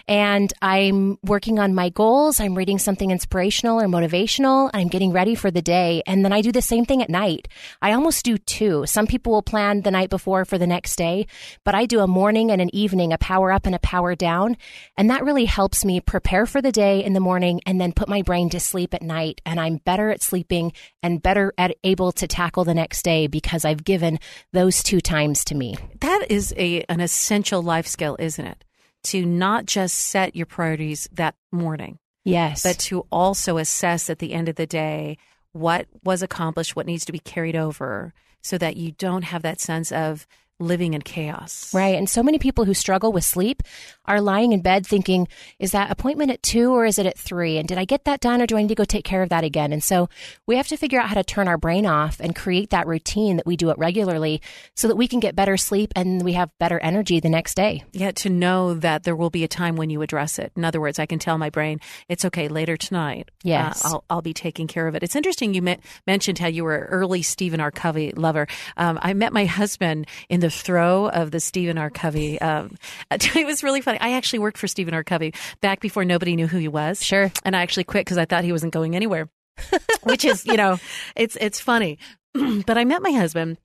And 0.07 0.51
I'm 0.61 1.17
working 1.23 1.59
on 1.59 1.73
my 1.73 1.89
goals. 1.89 2.39
I'm 2.39 2.55
reading 2.55 2.79
something 2.79 3.11
inspirational 3.11 3.79
or 3.79 3.87
motivational. 3.87 4.69
I'm 4.73 4.87
getting 4.87 5.11
ready 5.11 5.35
for 5.35 5.51
the 5.51 5.61
day. 5.61 6.03
And 6.05 6.23
then 6.23 6.33
I 6.33 6.41
do 6.41 6.51
the 6.51 6.61
same 6.61 6.85
thing 6.85 7.01
at 7.01 7.09
night. 7.09 7.47
I 7.81 7.93
almost 7.93 8.23
do 8.25 8.37
two. 8.37 8.85
Some 8.85 9.07
people 9.07 9.33
will 9.33 9.41
plan 9.41 9.81
the 9.81 9.91
night 9.91 10.09
before 10.09 10.45
for 10.45 10.57
the 10.57 10.67
next 10.67 10.95
day, 10.95 11.27
but 11.63 11.75
I 11.75 11.85
do 11.85 11.99
a 11.99 12.07
morning 12.07 12.51
and 12.51 12.61
an 12.61 12.73
evening, 12.73 13.13
a 13.13 13.17
power 13.17 13.51
up 13.51 13.65
and 13.65 13.75
a 13.75 13.79
power 13.79 14.15
down. 14.15 14.57
And 14.97 15.09
that 15.09 15.23
really 15.23 15.45
helps 15.45 15.83
me 15.83 15.99
prepare 15.99 16.45
for 16.45 16.61
the 16.61 16.71
day 16.71 16.98
in 17.05 17.13
the 17.13 17.19
morning 17.19 17.61
and 17.65 17.79
then 17.79 17.91
put 17.91 18.09
my 18.09 18.21
brain 18.21 18.49
to 18.49 18.59
sleep 18.59 18.93
at 18.93 19.01
night. 19.01 19.41
And 19.45 19.59
I'm 19.59 19.77
better 19.77 20.09
at 20.11 20.21
sleeping 20.21 20.73
and 21.03 21.21
better 21.21 21.53
at 21.57 21.75
able 21.83 22.11
to 22.13 22.27
tackle 22.27 22.63
the 22.63 22.73
next 22.73 23.03
day 23.03 23.27
because 23.27 23.65
I've 23.65 23.83
given 23.83 24.19
those 24.53 24.83
two 24.83 25.01
times 25.01 25.43
to 25.45 25.55
me. 25.55 25.77
That 26.01 26.27
is 26.29 26.53
a, 26.57 26.83
an 26.89 26.99
essential 26.99 27.39
essential 27.39 27.61
life 27.61 27.87
skill, 27.87 28.15
isn't 28.19 28.45
it? 28.45 28.65
To 29.03 29.25
not 29.25 29.65
just 29.65 29.95
set 29.95 30.35
your 30.35 30.45
priorities 30.45 31.07
that 31.13 31.35
morning. 31.51 31.99
Yes. 32.25 32.63
But 32.63 32.77
to 32.79 33.05
also 33.11 33.57
assess 33.57 34.09
at 34.09 34.19
the 34.19 34.33
end 34.33 34.49
of 34.49 34.55
the 34.55 34.67
day 34.67 35.17
what 35.53 35.87
was 36.03 36.21
accomplished, 36.21 36.75
what 36.75 36.85
needs 36.85 37.05
to 37.05 37.11
be 37.11 37.19
carried 37.19 37.55
over, 37.55 38.13
so 38.41 38.57
that 38.57 38.77
you 38.77 38.91
don't 38.91 39.23
have 39.23 39.41
that 39.43 39.59
sense 39.59 39.91
of 39.91 40.27
living 40.59 40.93
in 40.93 41.01
chaos. 41.01 41.73
Right. 41.73 41.95
And 41.95 42.09
so 42.09 42.21
many 42.21 42.39
people 42.39 42.65
who 42.65 42.73
struggle 42.73 43.13
with 43.13 43.23
sleep 43.23 43.63
are 44.09 44.19
lying 44.19 44.51
in 44.51 44.61
bed 44.61 44.85
thinking, 44.85 45.27
is 45.59 45.71
that 45.71 45.91
appointment 45.91 46.31
at 46.31 46.43
two 46.43 46.73
or 46.73 46.85
is 46.85 46.97
it 46.99 47.05
at 47.05 47.17
three? 47.17 47.57
And 47.57 47.67
did 47.67 47.77
I 47.77 47.85
get 47.85 48.05
that 48.05 48.19
done 48.19 48.41
or 48.41 48.47
do 48.47 48.57
I 48.57 48.61
need 48.61 48.69
to 48.69 48.75
go 48.75 48.83
take 48.83 49.05
care 49.05 49.21
of 49.21 49.29
that 49.29 49.43
again? 49.43 49.71
And 49.71 49.83
so 49.83 50.09
we 50.45 50.57
have 50.57 50.67
to 50.67 50.77
figure 50.77 50.99
out 50.99 51.07
how 51.07 51.15
to 51.15 51.23
turn 51.23 51.47
our 51.47 51.57
brain 51.57 51.85
off 51.85 52.19
and 52.19 52.35
create 52.35 52.71
that 52.71 52.87
routine 52.87 53.37
that 53.37 53.45
we 53.45 53.55
do 53.55 53.69
it 53.69 53.77
regularly 53.77 54.41
so 54.75 54.87
that 54.87 54.95
we 54.95 55.07
can 55.07 55.19
get 55.19 55.35
better 55.35 55.55
sleep 55.55 55.93
and 55.95 56.23
we 56.23 56.33
have 56.33 56.49
better 56.57 56.79
energy 56.79 57.19
the 57.19 57.29
next 57.29 57.55
day. 57.55 57.83
Yeah, 57.93 58.11
to 58.11 58.29
know 58.29 58.73
that 58.73 59.03
there 59.03 59.15
will 59.15 59.29
be 59.29 59.43
a 59.43 59.47
time 59.47 59.75
when 59.75 59.89
you 59.89 60.01
address 60.01 60.39
it. 60.39 60.51
In 60.55 60.65
other 60.65 60.81
words, 60.81 60.99
I 60.99 61.05
can 61.05 61.19
tell 61.19 61.37
my 61.37 61.49
brain, 61.49 61.79
it's 62.07 62.25
okay, 62.25 62.47
later 62.47 62.75
tonight. 62.75 63.29
Uh, 63.29 63.41
yes. 63.43 63.85
Uh, 63.85 63.89
I'll, 63.89 64.03
I'll 64.09 64.21
be 64.21 64.33
taking 64.33 64.67
care 64.67 64.87
of 64.87 64.95
it. 64.95 65.03
It's 65.03 65.15
interesting 65.15 65.53
you 65.53 65.77
mentioned 66.07 66.39
how 66.39 66.47
you 66.47 66.63
were 66.63 66.87
early 66.89 67.21
Stephen 67.21 67.59
R. 67.59 67.71
Covey 67.71 68.11
lover. 68.11 68.47
Um, 68.77 68.97
I 69.01 69.13
met 69.13 69.33
my 69.33 69.45
husband 69.45 70.07
in 70.29 70.39
the 70.39 70.49
throw 70.49 71.07
of 71.09 71.31
the 71.31 71.39
Stephen 71.39 71.77
R. 71.77 71.89
Covey. 71.89 72.39
Um, 72.41 72.75
it 73.11 73.45
was 73.45 73.63
really 73.63 73.81
funny. 73.81 73.98
I 73.99 74.13
actually 74.13 74.39
worked 74.39 74.57
for 74.57 74.67
Stephen 74.67 74.93
R. 74.93 75.03
Covey 75.03 75.33
back 75.61 75.79
before 75.79 76.05
nobody 76.05 76.35
knew 76.35 76.47
who 76.47 76.57
he 76.57 76.67
was. 76.67 77.03
Sure. 77.03 77.31
And 77.43 77.55
I 77.55 77.61
actually 77.61 77.83
quit 77.83 78.05
because 78.05 78.17
I 78.17 78.25
thought 78.25 78.43
he 78.43 78.51
wasn't 78.51 78.73
going 78.73 78.95
anywhere, 78.95 79.29
which 80.03 80.25
is, 80.25 80.45
you 80.45 80.57
know, 80.57 80.79
it's 81.15 81.37
it's 81.39 81.59
funny. 81.59 81.99
but 82.65 82.77
I 82.77 82.85
met 82.85 83.01
my 83.01 83.11
husband 83.11 83.57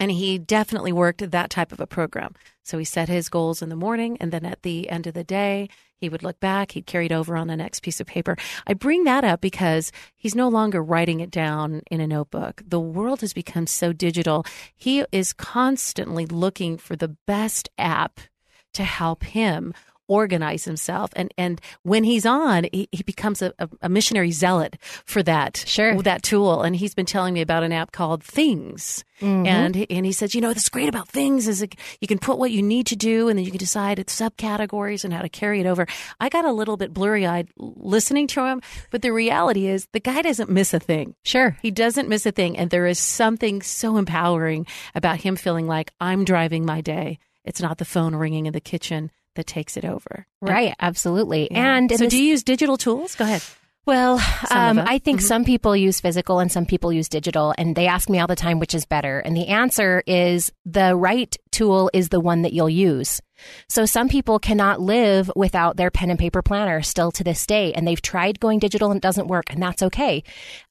and 0.00 0.10
he 0.10 0.38
definitely 0.38 0.92
worked 0.92 1.30
that 1.30 1.50
type 1.50 1.72
of 1.72 1.80
a 1.80 1.86
program. 1.86 2.34
So 2.64 2.78
he 2.78 2.84
set 2.84 3.08
his 3.08 3.28
goals 3.28 3.62
in 3.62 3.68
the 3.68 3.76
morning, 3.76 4.16
and 4.20 4.32
then 4.32 4.44
at 4.44 4.62
the 4.62 4.88
end 4.88 5.06
of 5.06 5.14
the 5.14 5.24
day, 5.24 5.68
he 5.96 6.08
would 6.08 6.24
look 6.24 6.40
back, 6.40 6.72
he'd 6.72 6.86
carry 6.86 7.06
it 7.06 7.12
over 7.12 7.36
on 7.36 7.46
the 7.46 7.56
next 7.56 7.80
piece 7.80 8.00
of 8.00 8.08
paper. 8.08 8.36
I 8.66 8.74
bring 8.74 9.04
that 9.04 9.22
up 9.22 9.40
because 9.40 9.92
he's 10.16 10.34
no 10.34 10.48
longer 10.48 10.82
writing 10.82 11.20
it 11.20 11.30
down 11.30 11.82
in 11.90 12.00
a 12.00 12.06
notebook. 12.08 12.62
The 12.66 12.80
world 12.80 13.20
has 13.20 13.32
become 13.32 13.68
so 13.68 13.92
digital. 13.92 14.44
He 14.74 15.04
is 15.12 15.32
constantly 15.32 16.26
looking 16.26 16.78
for 16.78 16.96
the 16.96 17.16
best 17.26 17.68
app 17.78 18.18
to 18.74 18.82
help 18.82 19.22
him 19.22 19.74
organize 20.08 20.64
himself. 20.64 21.10
And 21.14 21.32
and 21.38 21.60
when 21.82 22.04
he's 22.04 22.26
on, 22.26 22.66
he, 22.72 22.88
he 22.92 23.02
becomes 23.02 23.42
a, 23.42 23.52
a, 23.80 23.88
missionary 23.88 24.30
zealot 24.30 24.76
for 25.04 25.22
that 25.22 25.64
sure 25.66 26.00
that 26.02 26.22
tool. 26.22 26.62
And 26.62 26.76
he's 26.76 26.94
been 26.94 27.06
telling 27.06 27.34
me 27.34 27.40
about 27.40 27.62
an 27.62 27.72
app 27.72 27.92
called 27.92 28.22
Things. 28.22 29.04
Mm-hmm. 29.20 29.46
And 29.46 29.86
and 29.88 30.06
he 30.06 30.12
says, 30.12 30.34
you 30.34 30.40
know, 30.40 30.48
what's 30.48 30.68
great 30.68 30.88
about 30.88 31.08
Things 31.08 31.46
is 31.46 31.62
it, 31.62 31.76
you 32.00 32.08
can 32.08 32.18
put 32.18 32.38
what 32.38 32.50
you 32.50 32.62
need 32.62 32.86
to 32.88 32.96
do, 32.96 33.28
and 33.28 33.38
then 33.38 33.44
you 33.44 33.52
can 33.52 33.58
decide 33.58 33.98
its 33.98 34.18
subcategories 34.18 35.04
and 35.04 35.12
how 35.12 35.22
to 35.22 35.28
carry 35.28 35.60
it 35.60 35.66
over. 35.66 35.86
I 36.20 36.28
got 36.28 36.44
a 36.44 36.52
little 36.52 36.76
bit 36.76 36.92
blurry 36.92 37.26
eyed 37.26 37.48
listening 37.56 38.26
to 38.28 38.44
him, 38.44 38.60
but 38.90 39.02
the 39.02 39.12
reality 39.12 39.66
is 39.66 39.86
the 39.92 40.00
guy 40.00 40.22
doesn't 40.22 40.50
miss 40.50 40.74
a 40.74 40.80
thing. 40.80 41.14
Sure, 41.24 41.56
he 41.62 41.70
doesn't 41.70 42.08
miss 42.08 42.26
a 42.26 42.32
thing, 42.32 42.56
and 42.56 42.70
there 42.70 42.86
is 42.86 42.98
something 42.98 43.62
so 43.62 43.96
empowering 43.96 44.66
about 44.94 45.20
him 45.20 45.36
feeling 45.36 45.66
like 45.66 45.92
I'm 46.00 46.24
driving 46.24 46.66
my 46.66 46.80
day. 46.80 47.18
It's 47.44 47.60
not 47.60 47.78
the 47.78 47.84
phone 47.84 48.14
ringing 48.14 48.46
in 48.46 48.52
the 48.52 48.60
kitchen 48.60 49.10
that 49.34 49.46
takes 49.46 49.76
it 49.76 49.84
over. 49.84 50.26
Right, 50.40 50.74
absolutely. 50.80 51.48
Yeah. 51.50 51.76
And 51.76 51.90
so, 51.90 51.96
this, 51.98 52.10
do 52.10 52.22
you 52.22 52.30
use 52.30 52.42
digital 52.42 52.76
tools? 52.76 53.14
Go 53.14 53.24
ahead. 53.24 53.42
Well, 53.84 54.14
um, 54.50 54.78
I 54.78 54.98
think 54.98 55.18
mm-hmm. 55.18 55.26
some 55.26 55.44
people 55.44 55.74
use 55.74 56.00
physical 56.00 56.38
and 56.38 56.52
some 56.52 56.66
people 56.66 56.92
use 56.92 57.08
digital, 57.08 57.52
and 57.58 57.74
they 57.74 57.88
ask 57.88 58.08
me 58.08 58.20
all 58.20 58.28
the 58.28 58.36
time 58.36 58.60
which 58.60 58.74
is 58.74 58.84
better. 58.84 59.18
And 59.18 59.36
the 59.36 59.48
answer 59.48 60.04
is 60.06 60.52
the 60.64 60.94
right 60.94 61.36
tool 61.50 61.90
is 61.92 62.10
the 62.10 62.20
one 62.20 62.42
that 62.42 62.52
you'll 62.52 62.68
use. 62.68 63.20
So 63.68 63.86
some 63.86 64.08
people 64.08 64.38
cannot 64.38 64.80
live 64.80 65.30
without 65.34 65.76
their 65.76 65.90
pen 65.90 66.10
and 66.10 66.18
paper 66.18 66.42
planner 66.42 66.82
still 66.82 67.10
to 67.12 67.24
this 67.24 67.46
day, 67.46 67.72
and 67.72 67.86
they've 67.86 68.00
tried 68.00 68.40
going 68.40 68.58
digital 68.58 68.90
and 68.90 68.98
it 68.98 69.02
doesn't 69.02 69.28
work, 69.28 69.44
and 69.50 69.62
that's 69.62 69.82
okay. 69.82 70.22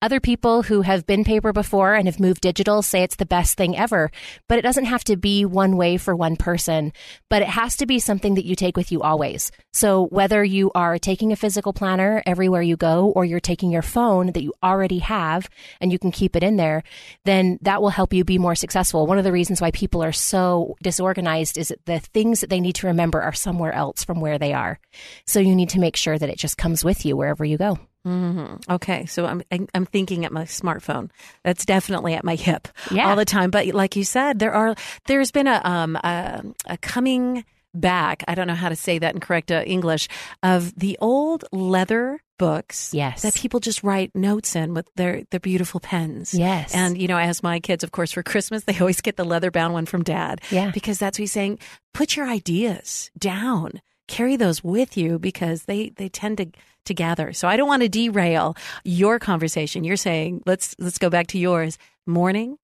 Other 0.01 0.19
people 0.19 0.63
who 0.63 0.81
have 0.81 1.05
been 1.05 1.23
paper 1.23 1.51
before 1.53 1.95
and 1.95 2.07
have 2.07 2.19
moved 2.19 2.41
digital 2.41 2.81
say 2.81 3.03
it's 3.03 3.15
the 3.17 3.25
best 3.25 3.57
thing 3.57 3.77
ever, 3.77 4.11
but 4.47 4.57
it 4.57 4.63
doesn't 4.63 4.85
have 4.85 5.03
to 5.05 5.17
be 5.17 5.45
one 5.45 5.77
way 5.77 5.97
for 5.97 6.15
one 6.15 6.35
person, 6.35 6.93
but 7.29 7.41
it 7.41 7.49
has 7.49 7.75
to 7.77 7.85
be 7.85 7.99
something 7.99 8.35
that 8.35 8.45
you 8.45 8.55
take 8.55 8.77
with 8.77 8.91
you 8.91 9.01
always. 9.01 9.51
So 9.73 10.07
whether 10.07 10.43
you 10.43 10.71
are 10.75 10.97
taking 10.97 11.31
a 11.31 11.35
physical 11.35 11.73
planner 11.73 12.21
everywhere 12.25 12.61
you 12.61 12.77
go 12.77 13.11
or 13.15 13.25
you're 13.25 13.39
taking 13.39 13.71
your 13.71 13.81
phone 13.81 14.31
that 14.31 14.43
you 14.43 14.53
already 14.63 14.99
have 14.99 15.49
and 15.79 15.91
you 15.91 15.99
can 15.99 16.11
keep 16.11 16.35
it 16.35 16.43
in 16.43 16.55
there, 16.55 16.83
then 17.25 17.57
that 17.61 17.81
will 17.81 17.89
help 17.89 18.13
you 18.13 18.23
be 18.23 18.37
more 18.37 18.55
successful. 18.55 19.07
One 19.07 19.17
of 19.17 19.23
the 19.23 19.31
reasons 19.31 19.61
why 19.61 19.71
people 19.71 20.03
are 20.03 20.11
so 20.11 20.75
disorganized 20.81 21.57
is 21.57 21.69
that 21.69 21.85
the 21.85 21.99
things 21.99 22.41
that 22.41 22.49
they 22.49 22.60
need 22.61 22.75
to 22.75 22.87
remember 22.87 23.21
are 23.21 23.33
somewhere 23.33 23.73
else 23.73 24.03
from 24.03 24.21
where 24.21 24.37
they 24.37 24.53
are. 24.53 24.79
So 25.25 25.39
you 25.39 25.55
need 25.55 25.69
to 25.69 25.79
make 25.79 25.95
sure 25.95 26.17
that 26.17 26.29
it 26.29 26.37
just 26.37 26.57
comes 26.57 26.83
with 26.83 27.05
you 27.05 27.17
wherever 27.17 27.43
you 27.43 27.57
go. 27.57 27.79
Mm-hmm. 28.05 28.71
Okay, 28.71 29.05
so 29.05 29.27
I'm 29.27 29.43
I'm 29.51 29.85
thinking 29.85 30.25
at 30.25 30.31
my 30.31 30.45
smartphone. 30.45 31.11
That's 31.43 31.65
definitely 31.65 32.15
at 32.15 32.23
my 32.23 32.35
hip 32.35 32.67
yeah. 32.89 33.09
all 33.09 33.15
the 33.15 33.25
time. 33.25 33.51
But 33.51 33.67
like 33.67 33.95
you 33.95 34.03
said, 34.03 34.39
there 34.39 34.53
are 34.53 34.75
there's 35.05 35.31
been 35.31 35.47
a 35.47 35.61
um 35.63 35.95
a, 35.97 36.43
a 36.65 36.77
coming 36.77 37.45
back. 37.73 38.23
I 38.27 38.35
don't 38.35 38.47
know 38.47 38.55
how 38.55 38.69
to 38.69 38.75
say 38.75 38.97
that 38.99 39.13
in 39.13 39.19
correct 39.19 39.51
uh, 39.51 39.63
English 39.65 40.07
of 40.41 40.73
the 40.75 40.97
old 40.99 41.45
leather 41.51 42.21
books 42.41 42.91
yes. 42.91 43.21
that 43.21 43.35
people 43.35 43.59
just 43.59 43.83
write 43.83 44.15
notes 44.15 44.55
in 44.55 44.73
with 44.73 44.89
their 44.95 45.21
their 45.29 45.39
beautiful 45.39 45.79
pens. 45.79 46.33
Yes. 46.33 46.73
And 46.73 46.99
you 46.99 47.07
know, 47.07 47.19
as 47.19 47.43
my 47.43 47.59
kids 47.59 47.83
of 47.83 47.91
course 47.91 48.11
for 48.11 48.23
Christmas, 48.23 48.63
they 48.63 48.79
always 48.79 48.99
get 48.99 49.15
the 49.15 49.23
leather 49.23 49.51
bound 49.51 49.73
one 49.73 49.85
from 49.85 50.01
dad. 50.01 50.41
Yeah. 50.49 50.71
Because 50.71 50.97
that's 50.97 51.19
what 51.19 51.21
he's 51.23 51.31
saying, 51.31 51.59
put 51.93 52.15
your 52.15 52.27
ideas 52.27 53.11
down. 53.15 53.79
Carry 54.07 54.37
those 54.37 54.63
with 54.63 54.97
you 54.97 55.19
because 55.19 55.65
they 55.65 55.89
they 55.89 56.09
tend 56.09 56.37
to 56.37 56.47
to 56.85 56.95
gather. 56.95 57.31
So 57.31 57.47
I 57.47 57.57
don't 57.57 57.67
want 57.67 57.83
to 57.83 57.89
derail 57.89 58.57
your 58.83 59.19
conversation. 59.19 59.83
You're 59.83 59.95
saying 59.95 60.41
let's 60.47 60.75
let's 60.79 60.97
go 60.97 61.11
back 61.11 61.27
to 61.27 61.37
yours. 61.37 61.77
Morning, 62.07 62.57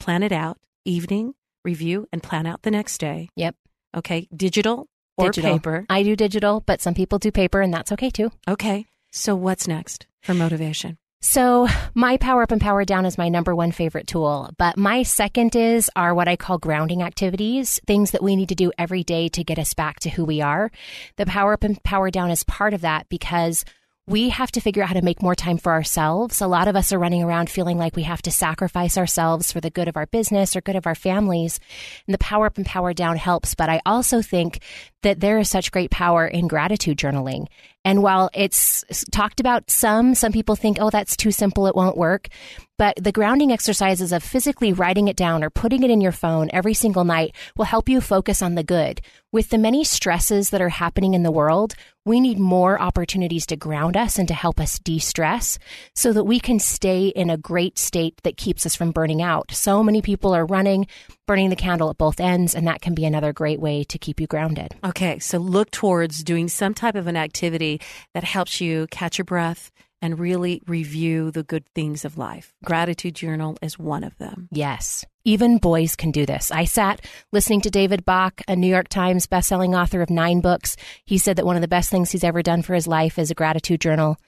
plan 0.00 0.24
it 0.24 0.32
out. 0.32 0.58
Evening, 0.84 1.34
review 1.64 2.08
and 2.12 2.20
plan 2.20 2.44
out 2.44 2.62
the 2.62 2.72
next 2.72 2.98
day. 2.98 3.28
Yep. 3.36 3.54
Okay. 3.96 4.26
Digital 4.34 4.88
or 5.16 5.26
digital. 5.26 5.58
paper. 5.58 5.86
I 5.88 6.02
do 6.02 6.16
digital, 6.16 6.60
but 6.60 6.80
some 6.80 6.94
people 6.94 7.18
do 7.18 7.30
paper, 7.30 7.60
and 7.60 7.72
that's 7.72 7.92
okay 7.92 8.10
too. 8.10 8.30
Okay. 8.48 8.86
So 9.12 9.34
what's 9.34 9.68
next 9.68 10.06
for 10.22 10.34
motivation? 10.34 10.98
So, 11.26 11.68
my 11.94 12.18
Power 12.18 12.42
Up 12.42 12.52
and 12.52 12.60
Power 12.60 12.84
Down 12.84 13.06
is 13.06 13.16
my 13.16 13.30
number 13.30 13.54
one 13.54 13.72
favorite 13.72 14.06
tool, 14.06 14.50
but 14.58 14.76
my 14.76 15.04
second 15.04 15.56
is 15.56 15.90
are 15.96 16.14
what 16.14 16.28
I 16.28 16.36
call 16.36 16.58
grounding 16.58 17.02
activities, 17.02 17.80
things 17.86 18.10
that 18.10 18.22
we 18.22 18.36
need 18.36 18.50
to 18.50 18.54
do 18.54 18.72
every 18.76 19.04
day 19.04 19.28
to 19.30 19.42
get 19.42 19.58
us 19.58 19.72
back 19.72 20.00
to 20.00 20.10
who 20.10 20.26
we 20.26 20.42
are. 20.42 20.70
The 21.16 21.24
Power 21.24 21.54
Up 21.54 21.64
and 21.64 21.82
Power 21.82 22.10
Down 22.10 22.30
is 22.30 22.44
part 22.44 22.74
of 22.74 22.82
that 22.82 23.08
because 23.08 23.64
we 24.06 24.28
have 24.28 24.52
to 24.52 24.60
figure 24.60 24.82
out 24.82 24.90
how 24.90 24.94
to 24.94 25.02
make 25.02 25.22
more 25.22 25.34
time 25.34 25.56
for 25.56 25.72
ourselves. 25.72 26.42
A 26.42 26.46
lot 26.46 26.68
of 26.68 26.76
us 26.76 26.92
are 26.92 26.98
running 26.98 27.22
around 27.22 27.48
feeling 27.48 27.78
like 27.78 27.96
we 27.96 28.02
have 28.02 28.20
to 28.22 28.30
sacrifice 28.30 28.98
ourselves 28.98 29.50
for 29.50 29.62
the 29.62 29.70
good 29.70 29.88
of 29.88 29.96
our 29.96 30.04
business 30.06 30.54
or 30.54 30.60
good 30.60 30.76
of 30.76 30.86
our 30.86 30.94
families. 30.94 31.58
And 32.06 32.12
the 32.12 32.18
power 32.18 32.44
up 32.44 32.58
and 32.58 32.66
power 32.66 32.92
down 32.92 33.16
helps. 33.16 33.54
But 33.54 33.70
I 33.70 33.80
also 33.86 34.20
think 34.20 34.60
that 35.02 35.20
there 35.20 35.38
is 35.38 35.48
such 35.48 35.72
great 35.72 35.90
power 35.90 36.26
in 36.26 36.48
gratitude 36.48 36.98
journaling. 36.98 37.46
And 37.82 38.02
while 38.02 38.30
it's 38.34 38.84
talked 39.10 39.40
about 39.40 39.70
some, 39.70 40.14
some 40.14 40.32
people 40.32 40.56
think, 40.56 40.78
oh, 40.80 40.90
that's 40.90 41.16
too 41.16 41.30
simple, 41.30 41.66
it 41.66 41.76
won't 41.76 41.96
work. 41.96 42.28
But 42.76 42.96
the 42.96 43.12
grounding 43.12 43.52
exercises 43.52 44.10
of 44.10 44.22
physically 44.22 44.72
writing 44.72 45.08
it 45.08 45.16
down 45.16 45.44
or 45.44 45.50
putting 45.50 45.82
it 45.82 45.90
in 45.90 46.00
your 46.00 46.12
phone 46.12 46.50
every 46.52 46.74
single 46.74 47.04
night 47.04 47.34
will 47.56 47.66
help 47.66 47.88
you 47.88 48.00
focus 48.00 48.42
on 48.42 48.54
the 48.54 48.64
good. 48.64 49.00
With 49.32 49.50
the 49.50 49.58
many 49.58 49.84
stresses 49.84 50.50
that 50.50 50.62
are 50.62 50.70
happening 50.70 51.14
in 51.14 51.22
the 51.22 51.30
world, 51.30 51.74
we 52.04 52.20
need 52.20 52.38
more 52.38 52.80
opportunities 52.80 53.46
to 53.46 53.56
ground 53.56 53.96
us 53.96 54.18
and 54.18 54.28
to 54.28 54.34
help 54.34 54.60
us 54.60 54.78
de 54.78 54.98
stress 54.98 55.58
so 55.94 56.12
that 56.12 56.24
we 56.24 56.38
can 56.38 56.58
stay 56.58 57.08
in 57.08 57.30
a 57.30 57.36
great 57.36 57.78
state 57.78 58.20
that 58.24 58.36
keeps 58.36 58.66
us 58.66 58.74
from 58.74 58.92
burning 58.92 59.22
out. 59.22 59.52
So 59.52 59.82
many 59.82 60.02
people 60.02 60.34
are 60.34 60.44
running, 60.44 60.86
burning 61.26 61.50
the 61.50 61.56
candle 61.56 61.90
at 61.90 61.98
both 61.98 62.20
ends, 62.20 62.54
and 62.54 62.66
that 62.66 62.82
can 62.82 62.94
be 62.94 63.04
another 63.04 63.32
great 63.32 63.60
way 63.60 63.84
to 63.84 63.98
keep 63.98 64.20
you 64.20 64.26
grounded. 64.26 64.74
Okay, 64.84 65.18
so 65.18 65.38
look 65.38 65.70
towards 65.70 66.22
doing 66.22 66.48
some 66.48 66.74
type 66.74 66.94
of 66.94 67.06
an 67.06 67.16
activity 67.16 67.80
that 68.12 68.24
helps 68.24 68.60
you 68.60 68.86
catch 68.90 69.18
your 69.18 69.24
breath 69.24 69.70
and 70.02 70.18
really 70.18 70.60
review 70.66 71.30
the 71.30 71.42
good 71.42 71.64
things 71.74 72.04
of 72.04 72.18
life. 72.18 72.52
Gratitude 72.62 73.14
journal 73.14 73.56
is 73.62 73.78
one 73.78 74.04
of 74.04 74.16
them. 74.18 74.48
Yes. 74.52 75.06
Even 75.26 75.56
boys 75.56 75.96
can 75.96 76.10
do 76.10 76.26
this. 76.26 76.50
I 76.50 76.64
sat 76.64 77.00
listening 77.32 77.62
to 77.62 77.70
David 77.70 78.04
Bach, 78.04 78.42
a 78.46 78.54
New 78.54 78.66
York 78.66 78.88
Times 78.88 79.26
bestselling 79.26 79.74
author 79.74 80.02
of 80.02 80.10
nine 80.10 80.42
books. 80.42 80.76
He 81.06 81.16
said 81.16 81.36
that 81.36 81.46
one 81.46 81.56
of 81.56 81.62
the 81.62 81.68
best 81.68 81.88
things 81.88 82.10
he's 82.10 82.24
ever 82.24 82.42
done 82.42 82.60
for 82.60 82.74
his 82.74 82.86
life 82.86 83.18
is 83.18 83.30
a 83.30 83.34
gratitude 83.34 83.80
journal. 83.80 84.18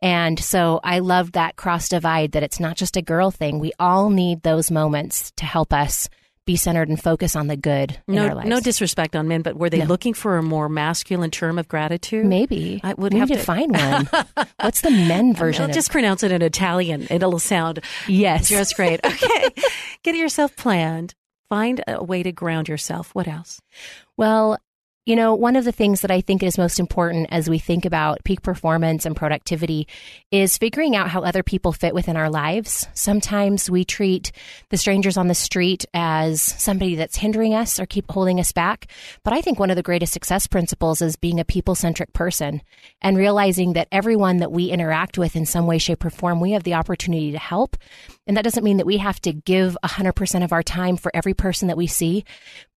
And 0.00 0.40
so 0.40 0.80
I 0.82 0.98
love 0.98 1.32
that 1.32 1.54
cross 1.54 1.88
divide 1.88 2.32
that 2.32 2.42
it's 2.42 2.58
not 2.58 2.76
just 2.76 2.96
a 2.96 3.02
girl 3.02 3.30
thing. 3.30 3.60
We 3.60 3.70
all 3.78 4.10
need 4.10 4.42
those 4.42 4.68
moments 4.68 5.30
to 5.36 5.44
help 5.44 5.72
us 5.72 6.08
be 6.44 6.56
centered 6.56 6.88
and 6.88 7.00
focus 7.00 7.36
on 7.36 7.46
the 7.46 7.56
good 7.56 8.00
no, 8.08 8.40
No 8.40 8.60
disrespect 8.60 9.14
on 9.14 9.28
men, 9.28 9.42
but 9.42 9.56
were 9.56 9.70
they 9.70 9.78
no. 9.78 9.84
looking 9.84 10.12
for 10.12 10.38
a 10.38 10.42
more 10.42 10.68
masculine 10.68 11.30
term 11.30 11.58
of 11.58 11.68
gratitude? 11.68 12.26
Maybe. 12.26 12.80
I 12.82 12.94
would 12.94 13.12
we 13.12 13.20
have 13.20 13.28
to, 13.28 13.36
to 13.36 13.40
find 13.42 13.72
one. 13.76 14.08
What's 14.60 14.80
the 14.80 14.90
men 14.90 15.34
version? 15.34 15.64
I'll 15.64 15.72
just 15.72 15.90
pronounce 15.92 16.22
it 16.22 16.32
in 16.32 16.42
Italian. 16.42 17.06
It'll 17.10 17.38
sound 17.38 17.80
yes, 18.08 18.48
just 18.48 18.76
great. 18.76 19.00
Okay, 19.12 19.50
get 20.02 20.16
yourself 20.16 20.56
planned. 20.56 21.14
Find 21.48 21.82
a 21.86 22.02
way 22.02 22.22
to 22.22 22.32
ground 22.32 22.68
yourself. 22.68 23.14
What 23.14 23.28
else? 23.28 23.60
Well, 24.16 24.58
you 25.04 25.16
know, 25.16 25.34
one 25.34 25.56
of 25.56 25.64
the 25.64 25.72
things 25.72 26.02
that 26.02 26.12
I 26.12 26.20
think 26.20 26.44
is 26.44 26.56
most 26.56 26.78
important 26.78 27.26
as 27.32 27.50
we 27.50 27.58
think 27.58 27.84
about 27.84 28.22
peak 28.22 28.40
performance 28.40 29.04
and 29.04 29.16
productivity 29.16 29.88
is 30.30 30.58
figuring 30.58 30.94
out 30.94 31.08
how 31.08 31.22
other 31.22 31.42
people 31.42 31.72
fit 31.72 31.92
within 31.92 32.16
our 32.16 32.30
lives. 32.30 32.86
Sometimes 32.94 33.68
we 33.68 33.84
treat 33.84 34.30
the 34.68 34.76
strangers 34.76 35.16
on 35.16 35.26
the 35.26 35.34
street 35.34 35.84
as 35.92 36.40
somebody 36.40 36.94
that's 36.94 37.16
hindering 37.16 37.52
us 37.52 37.80
or 37.80 37.86
keep 37.86 38.08
holding 38.08 38.38
us 38.38 38.52
back. 38.52 38.86
But 39.24 39.32
I 39.32 39.40
think 39.40 39.58
one 39.58 39.70
of 39.70 39.76
the 39.76 39.82
greatest 39.82 40.12
success 40.12 40.46
principles 40.46 41.02
is 41.02 41.16
being 41.16 41.40
a 41.40 41.44
people 41.44 41.74
centric 41.74 42.12
person 42.12 42.62
and 43.00 43.16
realizing 43.16 43.72
that 43.72 43.88
everyone 43.90 44.36
that 44.36 44.52
we 44.52 44.66
interact 44.66 45.18
with 45.18 45.34
in 45.34 45.46
some 45.46 45.66
way, 45.66 45.78
shape, 45.78 46.04
or 46.04 46.10
form, 46.10 46.38
we 46.38 46.52
have 46.52 46.62
the 46.62 46.74
opportunity 46.74 47.32
to 47.32 47.38
help. 47.38 47.76
And 48.28 48.36
that 48.36 48.44
doesn't 48.44 48.62
mean 48.62 48.76
that 48.76 48.86
we 48.86 48.98
have 48.98 49.20
to 49.22 49.32
give 49.32 49.76
100% 49.84 50.44
of 50.44 50.52
our 50.52 50.62
time 50.62 50.96
for 50.96 51.10
every 51.12 51.34
person 51.34 51.66
that 51.66 51.76
we 51.76 51.88
see, 51.88 52.24